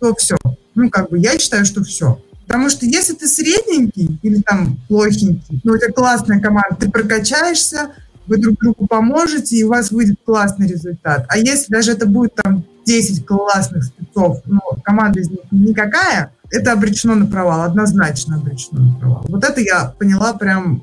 то 0.00 0.14
все. 0.16 0.36
Ну, 0.74 0.90
как 0.90 1.08
бы 1.08 1.18
я 1.18 1.38
считаю, 1.38 1.64
что 1.64 1.82
все. 1.82 2.20
Потому 2.46 2.68
что 2.68 2.84
если 2.84 3.14
ты 3.14 3.26
средненький 3.26 4.18
или 4.22 4.42
там 4.42 4.78
плохенький, 4.88 5.62
но 5.64 5.72
у 5.72 5.78
тебя 5.78 5.92
классная 5.92 6.40
команда, 6.40 6.76
ты 6.78 6.90
прокачаешься, 6.90 7.92
вы 8.28 8.36
друг 8.36 8.58
другу 8.60 8.86
поможете, 8.86 9.56
и 9.56 9.64
у 9.64 9.68
вас 9.68 9.90
выйдет 9.90 10.16
классный 10.24 10.68
результат. 10.68 11.26
А 11.28 11.38
если 11.38 11.72
даже 11.72 11.92
это 11.92 12.06
будет 12.06 12.34
там 12.34 12.64
10 12.86 13.26
классных 13.26 13.84
спецов, 13.84 14.42
но 14.46 14.60
команда 14.84 15.20
из 15.20 15.30
них 15.30 15.40
никакая, 15.50 16.32
это 16.50 16.72
обречено 16.72 17.14
на 17.14 17.26
провал, 17.26 17.62
однозначно 17.62 18.36
обречено 18.36 18.80
на 18.80 18.98
провал. 18.98 19.24
Вот 19.28 19.44
это 19.44 19.60
я 19.60 19.94
поняла 19.98 20.32
прям 20.34 20.82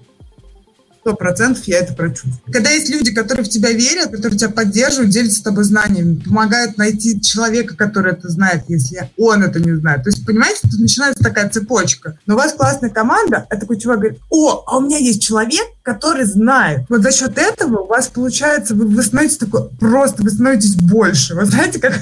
сто 1.05 1.13
процентов 1.13 1.63
я 1.65 1.81
это 1.81 1.93
прочувствую. 1.93 2.41
Когда 2.51 2.71
есть 2.71 2.89
люди, 2.89 3.13
которые 3.13 3.45
в 3.45 3.49
тебя 3.49 3.71
верят, 3.71 4.09
которые 4.09 4.39
тебя 4.39 4.49
поддерживают, 4.49 5.11
делятся 5.11 5.37
с 5.37 5.43
тобой 5.43 5.63
знаниями, 5.63 6.15
помогают 6.15 6.79
найти 6.79 7.21
человека, 7.21 7.75
который 7.75 8.13
это 8.13 8.27
знает, 8.27 8.63
если 8.69 9.11
он 9.15 9.43
это 9.43 9.59
не 9.59 9.73
знает. 9.73 10.03
То 10.03 10.09
есть, 10.09 10.25
понимаете, 10.25 10.61
тут 10.63 10.79
начинается 10.79 11.23
такая 11.23 11.47
цепочка. 11.49 12.17
Но 12.25 12.33
у 12.33 12.37
вас 12.37 12.53
классная 12.53 12.89
команда, 12.89 13.45
а 13.51 13.55
такой 13.55 13.79
чувак 13.79 13.99
говорит, 13.99 14.19
о, 14.31 14.63
а 14.65 14.77
у 14.77 14.81
меня 14.81 14.97
есть 14.97 15.21
человек, 15.21 15.67
который 15.85 16.25
знает. 16.25 16.81
Вот 16.89 17.03
за 17.03 17.11
счет 17.11 17.37
этого 17.37 17.81
у 17.81 17.85
вас 17.85 18.07
получается, 18.07 18.73
вы, 18.73 18.87
вы 18.87 19.03
становитесь 19.03 19.37
такой, 19.37 19.69
просто 19.79 20.23
вы 20.23 20.31
становитесь 20.31 20.75
больше. 20.75 21.35
Вы 21.35 21.45
знаете, 21.45 21.79
как 21.79 21.93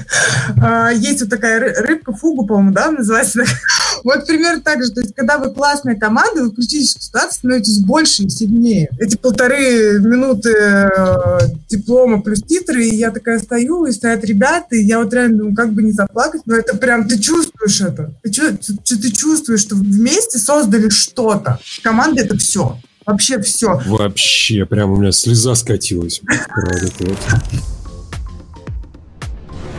э, 0.56 0.96
есть 0.96 1.20
вот 1.20 1.28
такая 1.28 1.60
рыбка, 1.82 2.14
фугу, 2.14 2.46
по-моему, 2.46 2.72
да, 2.72 2.90
называется. 2.90 3.44
Вот 4.02 4.26
примерно 4.26 4.60
так 4.60 4.84
же. 4.84 4.90
То 4.90 5.00
есть, 5.00 5.14
когда 5.14 5.38
вы 5.38 5.50
классная 5.54 5.94
команда, 5.94 6.42
вы 6.42 6.50
в 6.50 6.54
критической 6.54 7.00
ситуации 7.00 7.38
становитесь 7.38 7.78
больше 7.78 8.24
и 8.24 8.28
сильнее 8.28 8.90
эти 8.98 9.16
полторы 9.16 9.98
минуты 10.00 10.50
э, 10.50 11.38
диплома 11.70 12.20
плюс 12.20 12.42
титры, 12.42 12.84
и 12.84 12.96
я 12.96 13.10
такая 13.10 13.38
стою, 13.38 13.86
и 13.86 13.92
стоят 13.92 14.22
ребята, 14.24 14.76
и 14.76 14.82
я 14.82 14.98
вот 14.98 15.14
реально 15.14 15.38
думаю, 15.38 15.56
как 15.56 15.72
бы 15.72 15.82
не 15.82 15.92
заплакать, 15.92 16.42
но 16.44 16.54
это 16.54 16.76
прям, 16.76 17.08
ты 17.08 17.18
чувствуешь 17.18 17.80
это. 17.80 18.12
Ты, 18.22 18.30
ты, 18.30 18.96
ты 18.98 19.10
чувствуешь, 19.10 19.60
что 19.60 19.74
вместе 19.74 20.38
создали 20.38 20.90
что-то. 20.90 21.58
Команда— 21.82 22.22
это 22.24 22.36
все. 22.36 22.78
Вообще 23.06 23.40
все. 23.40 23.80
Вообще, 23.86 24.64
прям 24.64 24.92
у 24.92 24.96
меня 24.96 25.12
слеза 25.12 25.54
скатилась. 25.54 26.22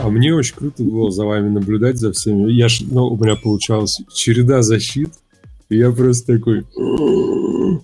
А 0.02 0.08
мне 0.08 0.32
очень 0.34 0.54
круто 0.54 0.82
было 0.84 1.10
за 1.10 1.24
вами 1.24 1.48
наблюдать, 1.48 1.98
за 1.98 2.12
всеми. 2.12 2.52
Я 2.52 2.68
ж, 2.68 2.82
ну, 2.82 3.06
у 3.06 3.16
меня 3.16 3.34
получалась 3.34 4.00
череда 4.12 4.62
защит, 4.62 5.10
я 5.68 5.90
просто 5.90 6.34
такой, 6.34 6.64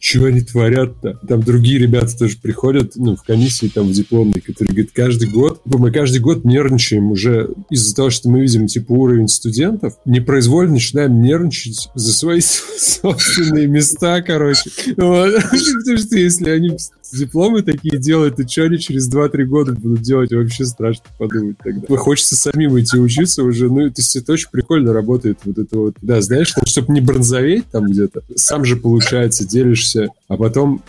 что 0.00 0.24
они 0.24 0.40
творят-то? 0.40 1.18
Там 1.26 1.42
другие 1.42 1.78
ребята 1.78 2.16
тоже 2.16 2.36
приходят, 2.40 2.92
ну, 2.96 3.16
в 3.16 3.22
комиссии, 3.22 3.66
там, 3.66 3.88
в 3.88 3.92
дипломной, 3.92 4.40
которые 4.40 4.74
говорят, 4.74 4.92
каждый 4.92 5.28
год, 5.28 5.60
мы 5.64 5.90
каждый 5.90 6.20
год 6.20 6.44
нервничаем 6.44 7.10
уже 7.10 7.50
из-за 7.70 7.94
того, 7.94 8.10
что 8.10 8.28
мы 8.28 8.42
видим, 8.42 8.66
типа, 8.66 8.92
уровень 8.92 9.28
студентов, 9.28 9.94
непроизвольно 10.04 10.74
начинаем 10.74 11.20
нервничать 11.20 11.88
за 11.94 12.12
свои 12.12 12.40
собственные 12.78 13.66
места, 13.66 14.22
короче. 14.22 14.70
Потому 14.96 15.98
что 15.98 16.16
если 16.16 16.50
они 16.50 16.76
дипломы 17.16 17.62
такие 17.62 17.98
делают, 17.98 18.36
то 18.36 18.48
что 18.48 18.64
они 18.64 18.78
через 18.78 19.12
2-3 19.12 19.44
года 19.44 19.72
будут 19.72 20.02
делать, 20.02 20.32
вообще 20.32 20.64
страшно 20.64 21.04
подумать 21.18 21.56
тогда. 21.62 21.96
Хочется 21.96 22.36
самим 22.36 22.78
идти 22.78 22.98
учиться 22.98 23.42
уже, 23.42 23.68
ну, 23.68 23.88
то 23.88 24.00
есть 24.00 24.16
это 24.16 24.32
очень 24.32 24.48
прикольно 24.50 24.92
работает 24.92 25.38
вот 25.44 25.58
это 25.58 25.78
вот, 25.78 25.94
да, 26.02 26.20
знаешь, 26.20 26.54
чтобы 26.64 26.92
не 26.92 27.00
бронзоветь 27.00 27.66
там 27.70 27.86
где-то, 27.86 28.22
сам 28.36 28.64
же, 28.64 28.76
получается, 28.76 29.46
делишься, 29.46 30.08
а 30.28 30.36
потом 30.36 30.82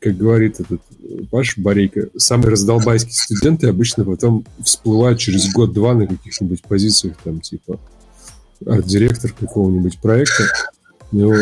как 0.00 0.16
говорит 0.16 0.60
этот 0.60 0.80
Паш 1.30 1.58
Борейко, 1.58 2.10
самые 2.16 2.50
раздолбайские 2.50 3.12
студенты 3.12 3.66
обычно 3.66 4.04
потом 4.04 4.44
всплывают 4.62 5.18
через 5.18 5.52
год-два 5.52 5.94
на 5.94 6.06
каких-нибудь 6.06 6.62
позициях, 6.62 7.16
там, 7.24 7.40
типа, 7.40 7.80
арт-директор 8.64 9.32
какого-нибудь 9.32 9.98
проекта, 9.98 10.44
ну, 11.12 11.34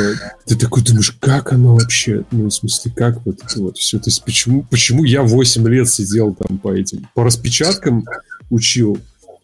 ты 0.47 0.57
такой 0.57 0.83
думаешь, 0.83 1.15
как 1.21 1.53
оно 1.53 1.75
вообще? 1.75 2.25
Ну, 2.31 2.47
в 2.47 2.51
смысле, 2.51 2.93
как 2.95 3.25
вот 3.27 3.39
это 3.45 3.61
вот 3.61 3.77
все? 3.77 3.99
То 3.99 4.09
есть 4.09 4.25
почему, 4.25 4.65
почему 4.71 5.05
я 5.05 5.23
8 5.23 5.69
лет 5.69 5.89
сидел 5.89 6.35
там 6.35 6.59
по 6.59 6.73
этим, 6.75 7.09
по 7.15 7.25
распечаткам 7.25 8.05
учил, 8.51 8.99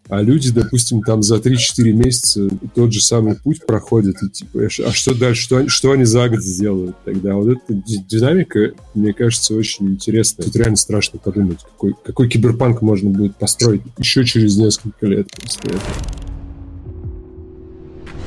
а 0.09 0.21
люди, 0.21 0.51
допустим, 0.51 1.03
там 1.03 1.23
за 1.23 1.37
3-4 1.37 1.93
месяца 1.93 2.49
тот 2.75 2.93
же 2.93 3.01
самый 3.01 3.37
путь 3.37 3.65
проходят, 3.67 4.23
и 4.23 4.29
типа, 4.29 4.67
а 4.67 4.93
что 4.93 5.15
дальше, 5.15 5.43
что 5.43 5.57
они, 5.57 5.69
что 5.69 5.93
они 5.93 6.05
за 6.05 6.29
год 6.29 6.43
сделают 6.43 6.97
тогда? 7.05 7.35
Вот 7.35 7.49
эта 7.49 7.83
динамика, 8.09 8.73
мне 8.95 9.15
кажется, 9.15 9.55
очень 9.55 9.89
интересная. 9.89 10.45
Тут 10.45 10.57
реально 10.57 10.77
страшно 10.77 11.19
подумать, 11.19 11.61
какой, 11.63 11.95
какой 12.05 12.29
киберпанк 12.29 12.83
можно 12.83 13.11
будет 13.11 13.37
построить 13.37 13.83
еще 13.97 14.25
через 14.25 14.57
несколько 14.59 15.07
лет 15.07 15.29
после 15.31 15.71
этого. 15.71 16.24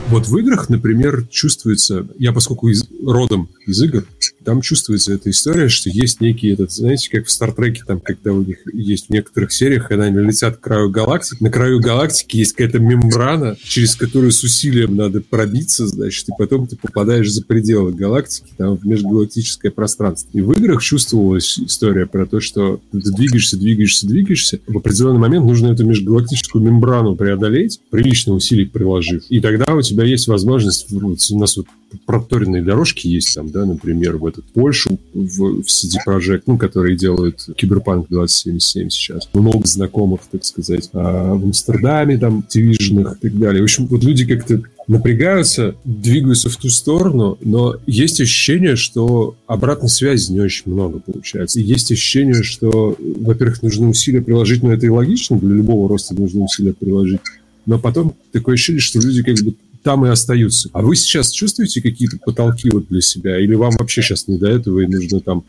Вот 0.09 0.25
в 0.25 0.37
играх, 0.37 0.69
например, 0.69 1.27
чувствуется, 1.29 2.07
я 2.17 2.31
поскольку 2.31 2.69
из, 2.69 2.85
родом 3.03 3.49
из 3.65 3.81
игр, 3.81 4.05
там 4.45 4.61
чувствуется 4.61 5.13
эта 5.13 5.29
история, 5.29 5.67
что 5.67 5.89
есть 5.89 6.21
некий 6.21 6.47
этот, 6.47 6.71
знаете, 6.71 7.09
как 7.11 7.25
в 7.25 7.31
Стартреке, 7.31 7.83
там, 7.85 7.99
когда 7.99 8.31
у 8.31 8.41
них 8.41 8.59
есть 8.71 9.07
в 9.07 9.09
некоторых 9.09 9.51
сериях, 9.51 9.89
когда 9.89 10.05
они 10.05 10.19
летят 10.19 10.55
к 10.55 10.61
краю 10.61 10.89
галактики, 10.89 11.43
на 11.43 11.49
краю 11.49 11.81
галактики 11.81 12.37
есть 12.37 12.53
какая-то 12.53 12.79
мембрана, 12.79 13.57
через 13.61 13.97
которую 13.97 14.31
с 14.31 14.41
усилием 14.43 14.95
надо 14.95 15.19
пробиться, 15.19 15.85
значит, 15.87 16.29
и 16.29 16.31
потом 16.37 16.67
ты 16.67 16.77
попадаешь 16.77 17.29
за 17.29 17.43
пределы 17.43 17.91
галактики, 17.91 18.53
там, 18.55 18.77
в 18.77 18.85
межгалактическое 18.87 19.71
пространство. 19.71 20.29
И 20.31 20.39
в 20.39 20.53
играх 20.53 20.81
чувствовалась 20.81 21.59
история 21.59 22.05
про 22.05 22.25
то, 22.25 22.39
что 22.39 22.79
ты 22.93 22.99
двигаешься, 22.99 23.57
двигаешься, 23.57 24.07
двигаешься, 24.07 24.61
в 24.65 24.77
определенный 24.77 25.19
момент 25.19 25.45
нужно 25.45 25.73
эту 25.73 25.85
межгалактическую 25.85 26.63
мембрану 26.63 27.17
преодолеть, 27.17 27.81
прилично 27.89 28.33
усилий 28.33 28.65
приложив. 28.65 29.23
И 29.27 29.41
тогда 29.41 29.73
у 29.73 29.81
тебя 29.81 29.96
есть 30.03 30.27
возможность, 30.27 30.91
у 30.91 31.39
нас 31.39 31.57
вот 31.57 31.67
проторенные 32.05 32.61
дорожки 32.61 33.07
есть 33.07 33.33
там, 33.35 33.49
да, 33.49 33.65
например, 33.65 34.17
в 34.17 34.25
этот 34.25 34.45
Польшу, 34.45 34.99
в, 35.13 35.61
в 35.61 35.65
CD 35.65 35.95
Projekt, 36.05 36.43
ну, 36.45 36.57
которые 36.57 36.97
делают 36.97 37.47
Киберпанк 37.55 38.09
2077 38.09 38.89
сейчас. 38.89 39.29
Много 39.33 39.65
знакомых, 39.65 40.21
так 40.29 40.43
сказать, 40.43 40.89
а 40.93 41.33
в 41.33 41.43
Амстердаме 41.43 42.17
там, 42.17 42.43
Division 42.53 43.01
и 43.01 43.19
так 43.21 43.39
далее. 43.39 43.61
В 43.61 43.65
общем, 43.65 43.87
вот 43.87 44.03
люди 44.03 44.25
как-то 44.25 44.61
напрягаются, 44.87 45.75
двигаются 45.83 46.49
в 46.49 46.57
ту 46.57 46.69
сторону, 46.69 47.37
но 47.41 47.75
есть 47.85 48.21
ощущение, 48.21 48.75
что 48.75 49.35
обратной 49.45 49.89
связи 49.89 50.31
не 50.31 50.39
очень 50.39 50.71
много 50.71 50.99
получается. 50.99 51.59
И 51.59 51.63
есть 51.63 51.91
ощущение, 51.91 52.43
что, 52.43 52.95
во-первых, 52.99 53.61
нужно 53.61 53.89
усилия 53.89 54.21
приложить, 54.21 54.63
но 54.63 54.73
это 54.73 54.85
и 54.85 54.89
логично, 54.89 55.37
для 55.37 55.55
любого 55.55 55.89
роста 55.89 56.15
нужно 56.15 56.45
усилия 56.45 56.73
приложить. 56.73 57.19
Но 57.65 57.77
потом 57.77 58.15
такое 58.31 58.55
ощущение, 58.55 58.79
что 58.79 58.99
люди 58.99 59.21
как 59.23 59.35
бы 59.43 59.53
там 59.87 60.05
и 60.05 60.09
остаются. 60.09 60.69
А 60.73 60.81
вы 60.81 60.97
сейчас 60.97 61.31
чувствуете 61.31 61.81
какие-то 61.81 62.17
потолки 62.17 62.69
вот 62.69 62.89
для 62.89 62.99
себя? 62.99 63.39
Или 63.39 63.55
вам 63.55 63.71
вообще 63.79 64.01
сейчас 64.01 64.27
не 64.27 64.37
до 64.37 64.49
этого 64.49 64.81
и 64.81 64.85
нужно 64.85 65.21
там 65.21 65.45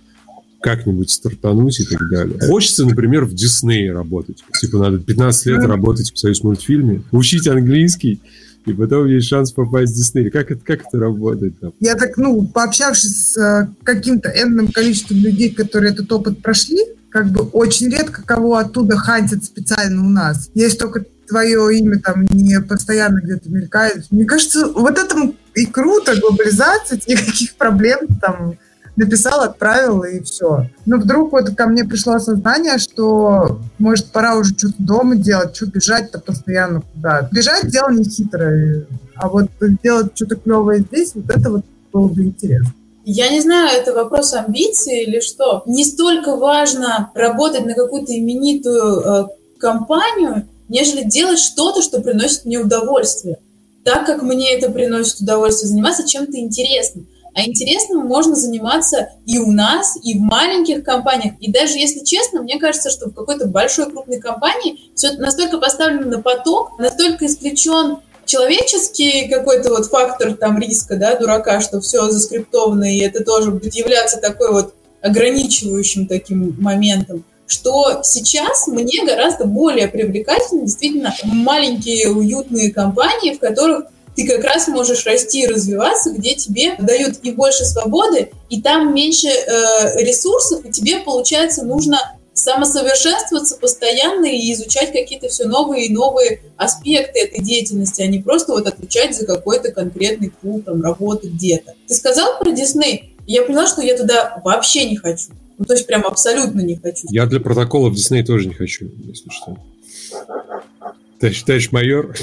как-нибудь 0.61 1.11
стартануть 1.11 1.81
и 1.81 1.85
так 1.85 2.09
далее. 2.09 2.39
Хочется, 2.47 2.87
например, 2.87 3.25
в 3.25 3.35
Диснее 3.35 3.93
работать. 3.93 4.45
Типа 4.61 4.79
надо 4.79 5.01
15 5.01 5.47
лет 5.47 5.65
работать 5.65 6.13
в 6.13 6.17
союз 6.17 6.45
мультфильме, 6.45 7.03
учить 7.11 7.49
английский, 7.49 8.21
и 8.65 8.73
потом 8.73 9.09
есть 9.09 9.27
шанс 9.27 9.51
попасть 9.51 9.93
в 9.93 9.97
Дисней. 9.97 10.31
Как 10.31 10.53
это, 10.53 10.61
как 10.65 10.83
это 10.87 11.01
работает 11.01 11.59
там? 11.59 11.73
Я 11.81 11.97
так, 11.97 12.17
ну, 12.17 12.47
пообщавшись 12.47 13.33
с 13.33 13.37
э, 13.37 13.67
каким-то 13.83 14.29
энным 14.29 14.69
количеством 14.69 15.17
людей, 15.17 15.51
которые 15.51 15.93
этот 15.95 16.13
опыт 16.13 16.41
прошли, 16.41 16.85
как 17.11 17.33
бы 17.33 17.43
очень 17.43 17.91
редко 17.91 18.23
кого 18.23 18.55
оттуда 18.55 18.97
хантят 18.97 19.43
специально 19.43 20.07
у 20.07 20.09
нас. 20.09 20.49
Есть 20.55 20.79
только 20.79 21.05
твое 21.29 21.79
имя 21.79 22.01
там 22.01 22.27
не 22.31 22.61
постоянно 22.61 23.21
где-то 23.21 23.51
мелькает. 23.51 24.07
Мне 24.11 24.25
кажется, 24.25 24.69
вот 24.69 24.99
этому 24.99 25.35
и 25.55 25.67
круто, 25.67 26.19
глобализация, 26.19 27.01
никаких 27.07 27.55
проблем 27.57 28.01
там 28.21 28.55
написал, 28.97 29.43
отправил 29.43 30.03
и 30.03 30.21
все. 30.23 30.69
Но 30.85 30.97
вдруг 30.99 31.33
вот 31.33 31.51
ко 31.51 31.67
мне 31.67 31.85
пришло 31.85 32.15
осознание, 32.15 32.79
что 32.79 33.61
может 33.79 34.07
пора 34.07 34.37
уже 34.37 34.55
что-то 34.55 34.75
дома 34.79 35.17
делать, 35.17 35.55
что 35.55 35.67
бежать-то 35.67 36.19
постоянно 36.21 36.83
куда. 36.95 37.29
Бежать 37.31 37.69
дело 37.69 37.91
не 37.91 38.05
хитрое, 38.05 38.87
а 39.15 39.29
вот 39.29 39.47
делать 39.83 40.13
что-то 40.15 40.37
клевое 40.37 40.81
здесь, 40.81 41.13
вот 41.15 41.31
это 41.31 41.51
вот 41.51 41.65
было 41.93 42.09
бы 42.09 42.25
интересно. 42.25 42.73
Я 43.05 43.31
не 43.31 43.41
знаю, 43.41 43.81
это 43.81 43.95
вопрос 43.95 44.35
амбиции 44.35 45.05
или 45.05 45.21
что. 45.21 45.63
Не 45.67 45.85
столько 45.85 46.37
важно 46.37 47.11
работать 47.15 47.65
на 47.65 47.75
какую-то 47.75 48.13
именитую 48.15 49.01
э, 49.01 49.27
компанию, 49.59 50.47
нежели 50.69 51.03
делать 51.05 51.39
что-то, 51.39 51.83
что 51.83 52.01
приносит 52.01 52.45
мне 52.45 52.59
удовольствие. 52.59 53.39
Так 53.85 54.07
как 54.07 54.23
мне 54.23 54.55
это 54.55 54.71
приносит 54.71 55.21
удовольствие, 55.21 55.69
заниматься 55.69 56.07
чем-то 56.07 56.39
интересным. 56.39 57.07
А 57.35 57.43
интересным 57.43 58.07
можно 58.07 58.35
заниматься 58.35 59.11
и 59.25 59.39
у 59.39 59.53
нас, 59.53 59.97
и 60.03 60.19
в 60.19 60.21
маленьких 60.21 60.83
компаниях. 60.83 61.35
И 61.41 61.53
даже 61.53 61.79
если 61.79 62.05
честно, 62.05 62.43
мне 62.43 62.59
кажется, 62.59 62.91
что 62.91 63.11
в 63.11 63.15
какой-то 63.15 63.47
большой 63.47 63.91
крупной 63.91 64.19
компании 64.19 64.91
все 64.95 65.13
настолько 65.13 65.59
поставлено 65.59 66.07
на 66.07 66.23
поток, 66.23 66.79
настолько 66.79 67.27
исключен 67.27 67.99
человеческий 68.25 69.29
какой-то 69.29 69.71
вот 69.71 69.87
фактор 69.87 70.35
там 70.35 70.59
риска, 70.59 70.97
да, 70.97 71.17
дурака, 71.17 71.61
что 71.61 71.81
все 71.81 72.11
заскриптовано, 72.11 72.93
и 72.93 72.99
это 72.99 73.25
тоже 73.25 73.51
будет 73.51 73.75
являться 73.75 74.19
такой 74.19 74.53
вот 74.53 74.75
ограничивающим 75.01 76.07
таким 76.07 76.57
моментом, 76.61 77.25
что 77.49 78.03
сейчас 78.05 78.69
мне 78.69 79.05
гораздо 79.05 79.47
более 79.47 79.89
привлекательны 79.89 80.67
действительно 80.67 81.15
маленькие 81.25 82.11
уютные 82.11 82.73
компании, 82.73 83.35
в 83.35 83.41
которых 83.41 83.87
ты 84.15 84.27
как 84.27 84.45
раз 84.45 84.69
можешь 84.69 85.07
расти 85.07 85.43
и 85.43 85.47
развиваться, 85.47 86.11
где 86.11 86.35
тебе 86.35 86.75
дают 86.79 87.19
и 87.23 87.31
больше 87.31 87.65
свободы, 87.65 88.31
и 88.51 88.61
там 88.61 88.95
меньше 88.95 89.29
э, 89.29 90.03
ресурсов, 90.03 90.65
и 90.65 90.71
тебе, 90.71 90.99
получается, 90.99 91.65
нужно 91.65 91.99
самосовершенствоваться 92.35 93.57
постоянно 93.57 94.27
и 94.27 94.53
изучать 94.53 94.93
какие-то 94.93 95.29
все 95.29 95.47
новые 95.47 95.87
и 95.87 95.93
новые 95.93 96.43
аспекты 96.57 97.21
этой 97.21 97.43
деятельности, 97.43 98.03
а 98.03 98.07
не 98.07 98.21
просто 98.21 98.53
вот 98.53 98.67
отвечать 98.67 99.17
за 99.17 99.27
какой-то 99.27 99.73
конкретный 99.73 100.31
пул 100.31 100.63
там, 100.63 100.83
работы 100.83 101.29
где-то. 101.29 101.75
Ты 101.87 101.95
сказал 101.95 102.39
про 102.39 102.51
Дисней? 102.51 103.17
Я 103.27 103.43
поняла, 103.43 103.67
что 103.67 103.83
я 103.83 103.97
туда 103.97 104.41
вообще 104.45 104.89
не 104.89 104.97
хочу. 104.97 105.31
Ну, 105.59 105.65
то 105.65 105.75
есть 105.75 105.87
прям 105.87 106.07
абсолютно 106.07 106.61
не 106.61 106.77
хочу. 106.77 107.09
Я 107.11 107.27
для 107.27 107.41
протокола 107.41 107.91
в 107.91 107.95
Дисней 107.95 108.25
тоже 108.25 108.47
не 108.47 108.55
хочу, 108.55 108.91
если 109.05 109.29
что. 109.31 109.59
Товарищ, 111.19 111.43
товарищ 111.43 111.73
майор. 111.73 112.15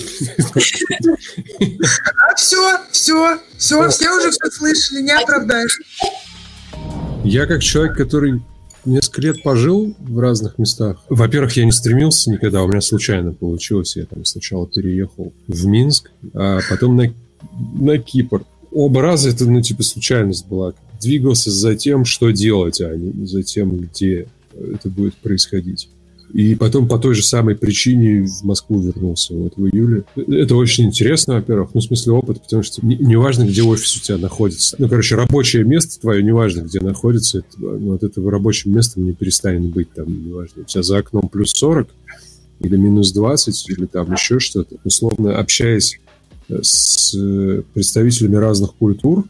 Все, 2.38 2.80
все, 2.92 3.40
все, 3.58 3.90
все 3.90 4.18
уже 4.18 4.32
все 4.32 4.52
слышали, 4.52 5.02
не 5.02 5.12
оправдаешь. 5.12 5.80
Я 7.24 7.46
как 7.46 7.62
человек, 7.62 7.98
который 7.98 8.42
несколько 8.86 9.22
лет 9.22 9.44
пожил 9.44 9.96
в 10.00 10.20
разных 10.20 10.58
местах. 10.58 11.04
Во-первых, 11.10 11.58
я 11.58 11.66
не 11.66 11.72
стремился 11.72 12.30
никогда, 12.30 12.64
у 12.64 12.68
меня 12.68 12.82
случайно 12.82 13.34
получилось. 13.34 13.96
Я 13.96 14.06
там 14.06 14.24
сначала 14.26 14.68
переехал 14.68 15.34
в 15.48 15.66
Минск, 15.66 16.12
а 16.34 16.60
потом 16.70 16.96
на, 16.96 17.14
на 17.80 17.98
Кипр. 17.98 18.46
Оба 18.72 19.02
раза 19.02 19.30
это, 19.30 19.46
ну, 19.46 19.62
типа, 19.62 19.84
случайность 19.84 20.48
была. 20.48 20.74
Двигался 21.02 21.52
за 21.52 21.76
тем, 21.76 22.06
что 22.06 22.32
делать, 22.32 22.82
а 22.82 22.96
не 22.96 23.26
за 23.26 23.44
тем, 23.44 23.78
где 23.78 24.28
это 24.54 24.90
будет 24.90 25.16
происходить. 25.16 25.90
И 26.34 26.56
потом 26.56 26.88
по 26.88 26.98
той 26.98 27.16
же 27.16 27.24
самой 27.24 27.56
причине 27.56 28.26
в 28.26 28.44
Москву 28.44 28.82
вернулся 28.82 29.34
вот 29.34 29.54
в 29.56 29.68
июле. 29.68 30.04
Это 30.16 30.56
очень 30.56 30.86
интересно, 30.86 31.36
во-первых, 31.36 31.70
ну, 31.74 31.80
в 31.80 31.84
смысле 31.84 32.14
опыт, 32.14 32.42
потому 32.42 32.64
что 32.64 32.86
неважно, 32.86 33.44
не 33.44 33.52
где 33.52 33.62
офис 33.62 33.96
у 33.96 34.02
тебя 34.02 34.18
находится. 34.18 34.76
Ну, 34.80 34.90
короче, 34.90 35.16
рабочее 35.16 35.64
место 35.64 36.02
твое, 36.02 36.24
неважно, 36.24 36.62
где 36.62 36.80
находится, 36.82 37.40
это, 37.40 37.48
ну, 37.60 37.94
от 37.94 38.04
этого 38.04 38.32
рабочего 38.32 38.72
места 38.72 39.00
не 39.00 39.14
перестанет 39.14 39.70
быть 39.70 39.94
там, 39.94 40.08
неважно, 40.28 40.64
у 40.64 40.66
тебя 40.66 40.84
за 40.84 40.98
окном 40.98 41.30
плюс 41.30 41.52
40 41.52 41.88
или 42.60 42.76
минус 42.76 43.14
20, 43.14 43.70
или 43.70 43.86
там 43.86 44.12
еще 44.12 44.40
что-то. 44.40 44.76
Условно, 44.84 45.38
общаясь 45.38 46.00
э, 46.50 46.60
с 46.62 47.16
представителями 47.74 48.36
разных 48.36 48.74
культур, 48.74 49.26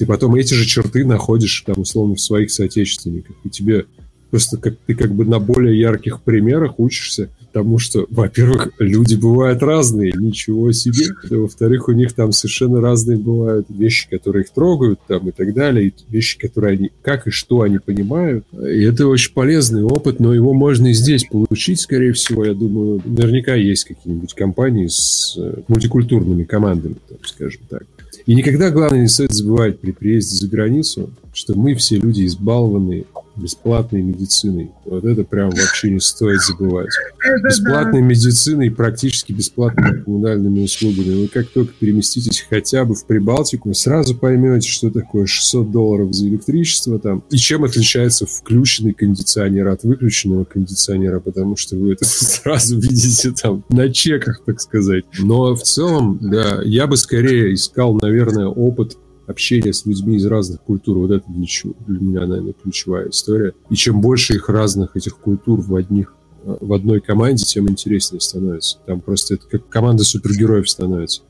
ты 0.00 0.06
потом 0.06 0.34
эти 0.34 0.54
же 0.54 0.64
черты 0.64 1.04
находишь 1.04 1.62
там 1.66 1.78
условно 1.78 2.14
в 2.14 2.22
своих 2.22 2.50
соотечественниках. 2.50 3.36
И 3.44 3.50
тебе 3.50 3.84
Просто 4.30 4.58
как 4.58 4.74
ты 4.86 4.94
как 4.94 5.12
бы 5.12 5.24
на 5.24 5.40
более 5.40 5.78
ярких 5.78 6.22
примерах 6.22 6.78
учишься 6.78 7.30
тому, 7.52 7.78
что, 7.78 8.06
во-первых, 8.10 8.70
люди 8.78 9.16
бывают 9.16 9.60
разные, 9.60 10.12
ничего 10.16 10.70
себе. 10.70 11.06
Во-вторых, 11.28 11.88
у 11.88 11.92
них 11.92 12.12
там 12.12 12.30
совершенно 12.30 12.80
разные 12.80 13.18
бывают 13.18 13.66
вещи, 13.68 14.08
которые 14.08 14.44
их 14.44 14.50
трогают 14.50 15.00
там 15.08 15.28
и 15.28 15.32
так 15.32 15.52
далее, 15.52 15.88
и 15.88 15.94
вещи, 16.08 16.38
которые 16.38 16.74
они, 16.74 16.92
как 17.02 17.26
и 17.26 17.30
что 17.30 17.62
они 17.62 17.78
понимают. 17.78 18.46
И 18.52 18.82
это 18.82 19.08
очень 19.08 19.32
полезный 19.32 19.82
опыт, 19.82 20.20
но 20.20 20.32
его 20.32 20.54
можно 20.54 20.86
и 20.86 20.92
здесь 20.92 21.24
получить, 21.24 21.80
скорее 21.80 22.12
всего, 22.12 22.44
я 22.44 22.54
думаю. 22.54 23.02
Наверняка 23.04 23.56
есть 23.56 23.82
какие-нибудь 23.82 24.34
компании 24.34 24.86
с 24.86 25.36
э, 25.36 25.62
мультикультурными 25.66 26.44
командами, 26.44 26.96
там, 27.08 27.18
скажем 27.24 27.62
так. 27.68 27.82
И 28.26 28.34
никогда, 28.34 28.70
главное, 28.70 29.02
не 29.02 29.08
стоит 29.08 29.32
забывать 29.32 29.80
при 29.80 29.92
приезде 29.92 30.36
за 30.36 30.48
границу, 30.48 31.10
что 31.32 31.54
мы 31.54 31.74
все 31.74 31.96
люди 31.96 32.26
избалованные, 32.26 33.04
бесплатной 33.40 34.02
медициной. 34.02 34.70
Вот 34.84 35.04
это 35.04 35.24
прям 35.24 35.50
вообще 35.50 35.90
не 35.90 36.00
стоит 36.00 36.40
забывать. 36.40 36.88
Бесплатной 37.44 38.02
медициной 38.02 38.68
и 38.68 38.70
практически 38.70 39.32
бесплатными 39.32 40.02
коммунальными 40.02 40.64
услугами. 40.64 41.22
Вы 41.22 41.28
как 41.28 41.48
только 41.48 41.72
переместитесь 41.78 42.44
хотя 42.48 42.84
бы 42.84 42.94
в 42.94 43.06
Прибалтику, 43.06 43.72
сразу 43.74 44.14
поймете, 44.14 44.68
что 44.68 44.90
такое 44.90 45.26
600 45.26 45.70
долларов 45.70 46.12
за 46.12 46.28
электричество 46.28 46.98
там, 46.98 47.22
и 47.30 47.36
чем 47.36 47.64
отличается 47.64 48.26
включенный 48.26 48.92
кондиционер 48.92 49.68
от 49.68 49.84
выключенного 49.84 50.44
кондиционера, 50.44 51.20
потому 51.20 51.56
что 51.56 51.76
вы 51.76 51.92
это 51.92 52.04
сразу 52.04 52.78
видите 52.78 53.32
там 53.32 53.64
на 53.68 53.92
чеках, 53.92 54.42
так 54.44 54.60
сказать. 54.60 55.04
Но 55.18 55.54
в 55.54 55.62
целом, 55.62 56.18
да, 56.20 56.60
я 56.64 56.86
бы 56.86 56.96
скорее 56.96 57.54
искал, 57.54 57.98
наверное, 58.00 58.46
опыт 58.46 58.96
общение 59.30 59.72
с 59.72 59.86
людьми 59.86 60.16
из 60.16 60.26
разных 60.26 60.60
культур, 60.60 60.98
вот 60.98 61.10
это 61.10 61.24
для, 61.28 62.00
меня, 62.00 62.26
наверное, 62.26 62.52
ключевая 62.52 63.08
история. 63.08 63.54
И 63.70 63.74
чем 63.74 64.00
больше 64.00 64.34
их 64.34 64.48
разных, 64.48 64.96
этих 64.96 65.16
культур 65.16 65.60
в 65.60 65.74
одних 65.74 66.14
э, 66.44 66.56
в 66.60 66.72
одной 66.72 67.00
команде, 67.00 67.44
тем 67.44 67.68
интереснее 67.68 68.20
становится. 68.20 68.78
Там 68.86 69.00
просто 69.00 69.34
это 69.34 69.46
как 69.46 69.68
команда 69.68 70.04
супергероев 70.04 70.68
становится. 70.68 71.22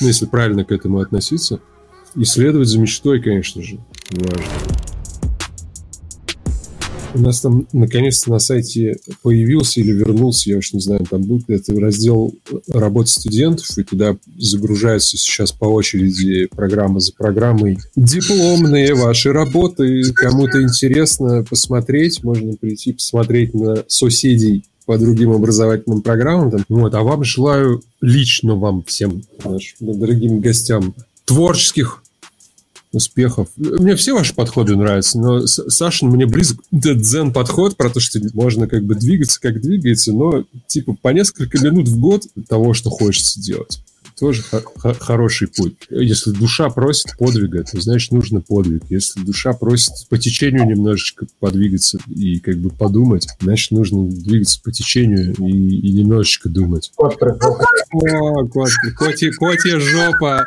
Ну, 0.00 0.06
если 0.06 0.26
правильно 0.26 0.64
к 0.64 0.72
этому 0.72 1.00
относиться. 1.00 1.60
Исследовать 2.14 2.68
за 2.68 2.78
мечтой, 2.78 3.20
конечно 3.20 3.62
же, 3.62 3.78
важно. 4.10 4.85
У 7.16 7.20
нас 7.20 7.40
там 7.40 7.66
наконец-то 7.72 8.30
на 8.30 8.38
сайте 8.38 8.98
появился 9.22 9.80
или 9.80 9.92
вернулся, 9.92 10.50
я 10.50 10.58
уж 10.58 10.72
не 10.74 10.80
знаю, 10.80 11.06
там 11.08 11.22
будет 11.22 11.48
это 11.48 11.78
раздел 11.80 12.34
работы 12.68 13.10
студентов, 13.10 13.66
и 13.78 13.82
туда 13.84 14.16
загружаются 14.36 15.16
сейчас 15.16 15.52
по 15.52 15.64
очереди 15.64 16.46
программа 16.46 17.00
за 17.00 17.12
программой 17.14 17.78
дипломные 17.96 18.94
ваши 18.94 19.32
работы. 19.32 20.02
Кому-то 20.12 20.62
интересно 20.62 21.44
посмотреть, 21.48 22.22
можно 22.22 22.52
прийти 22.54 22.92
посмотреть 22.92 23.54
на 23.54 23.84
соседей 23.88 24.64
по 24.84 24.98
другим 24.98 25.32
образовательным 25.32 26.02
программам. 26.02 26.64
Вот, 26.68 26.94
а 26.94 27.02
вам 27.02 27.24
желаю 27.24 27.82
лично 28.00 28.54
вам 28.56 28.84
всем, 28.84 29.22
нашим 29.42 29.98
дорогим 29.98 30.40
гостям, 30.40 30.94
творческих 31.24 32.02
успехов. 32.96 33.48
Мне 33.56 33.94
все 33.96 34.14
ваши 34.14 34.34
подходы 34.34 34.76
нравятся, 34.76 35.18
но 35.18 35.46
Сашин 35.46 36.08
мне 36.08 36.26
близок 36.26 36.58
дзен-подход 36.72 37.76
про 37.76 37.90
то, 37.90 38.00
что 38.00 38.18
можно 38.34 38.66
как 38.66 38.84
бы 38.84 38.94
двигаться, 38.94 39.40
как 39.40 39.60
двигается, 39.60 40.12
но 40.12 40.44
типа 40.66 40.96
по 41.00 41.08
несколько 41.08 41.62
минут 41.64 41.88
в 41.88 41.98
год 41.98 42.24
того, 42.48 42.74
что 42.74 42.90
хочется 42.90 43.40
делать 43.40 43.80
тоже 44.18 44.42
хороший 45.00 45.48
путь. 45.48 45.74
Если 45.90 46.30
душа 46.30 46.70
просит 46.70 47.16
подвига, 47.18 47.62
то 47.64 47.80
значит 47.80 48.12
нужно 48.12 48.40
подвиг. 48.40 48.84
Если 48.88 49.20
душа 49.20 49.52
просит 49.52 50.08
по 50.08 50.16
течению 50.16 50.66
немножечко 50.66 51.26
подвигаться 51.38 51.98
и 52.08 52.38
как 52.38 52.56
бы 52.56 52.70
подумать, 52.70 53.28
значит 53.40 53.72
нужно 53.72 54.08
двигаться 54.08 54.60
по 54.62 54.72
течению 54.72 55.34
и, 55.34 55.50
и 55.50 55.92
немножечко 55.92 56.48
думать. 56.48 56.92
Кот 56.96 57.18
пришел. 57.18 57.58
О, 57.92 58.46
кот, 58.46 58.70
котья 58.96 59.78
жопа. 59.78 60.46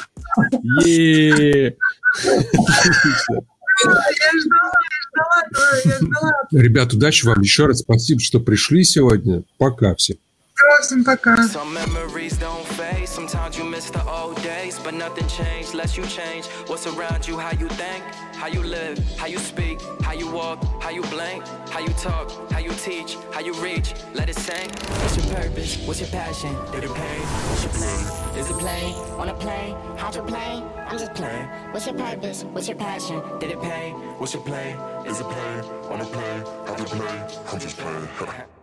Ребят, 6.51 6.93
удачи 6.93 7.25
вам. 7.25 7.41
Еще 7.41 7.65
раз 7.65 7.79
спасибо, 7.79 8.19
что 8.19 8.39
пришли 8.39 8.83
сегодня. 8.83 9.43
Пока 9.57 9.95
всем. 9.95 10.17
Всем 10.81 11.03
пока. 11.03 11.35
But 14.83 14.93
nothing 14.93 15.27
changed 15.27 15.73
less 15.73 15.95
you 15.95 16.05
change. 16.05 16.47
What's 16.67 16.85
around 16.85 17.27
you, 17.27 17.37
how 17.37 17.51
you 17.51 17.69
think, 17.69 18.03
how 18.33 18.47
you 18.47 18.61
live, 18.61 18.97
how 19.17 19.27
you 19.27 19.37
speak, 19.37 19.79
how 20.01 20.13
you 20.13 20.29
walk, 20.29 20.63
how 20.81 20.89
you 20.89 21.01
blink, 21.03 21.47
how 21.69 21.79
you 21.79 21.93
talk, 21.93 22.29
how 22.51 22.59
you 22.59 22.71
teach, 22.71 23.17
how 23.31 23.39
you 23.39 23.53
reach. 23.53 23.93
Let 24.13 24.29
it 24.29 24.35
sink. 24.35 24.77
What's 25.01 25.15
your 25.17 25.35
purpose? 25.35 25.77
What's 25.85 26.01
your 26.01 26.09
passion? 26.09 26.53
Did 26.71 26.83
it 26.83 26.93
pay? 26.93 27.19
What's 27.49 27.63
your 27.63 27.73
play? 27.73 28.39
Is 28.39 28.49
it 28.49 28.57
play? 28.57 28.93
Wanna 29.17 29.33
play? 29.33 29.75
How'd 29.97 30.15
you 30.15 30.23
play? 30.23 30.63
I'm 30.87 30.97
just 30.97 31.13
playing. 31.13 31.45
What's 31.71 31.85
your 31.85 31.95
purpose? 31.95 32.43
What's 32.43 32.67
your 32.67 32.77
passion? 32.77 33.21
Did 33.39 33.51
it 33.51 33.61
pay? 33.61 33.91
What's 34.17 34.33
your 34.33 34.43
play? 34.43 34.75
Is 35.07 35.19
it 35.19 35.27
play? 35.27 35.61
Wanna 35.89 36.05
play? 36.05 36.43
How 36.67 36.75
to 36.75 36.83
play? 36.83 37.27
I'm 37.51 37.59
just 37.59 37.77
playing. 37.77 38.45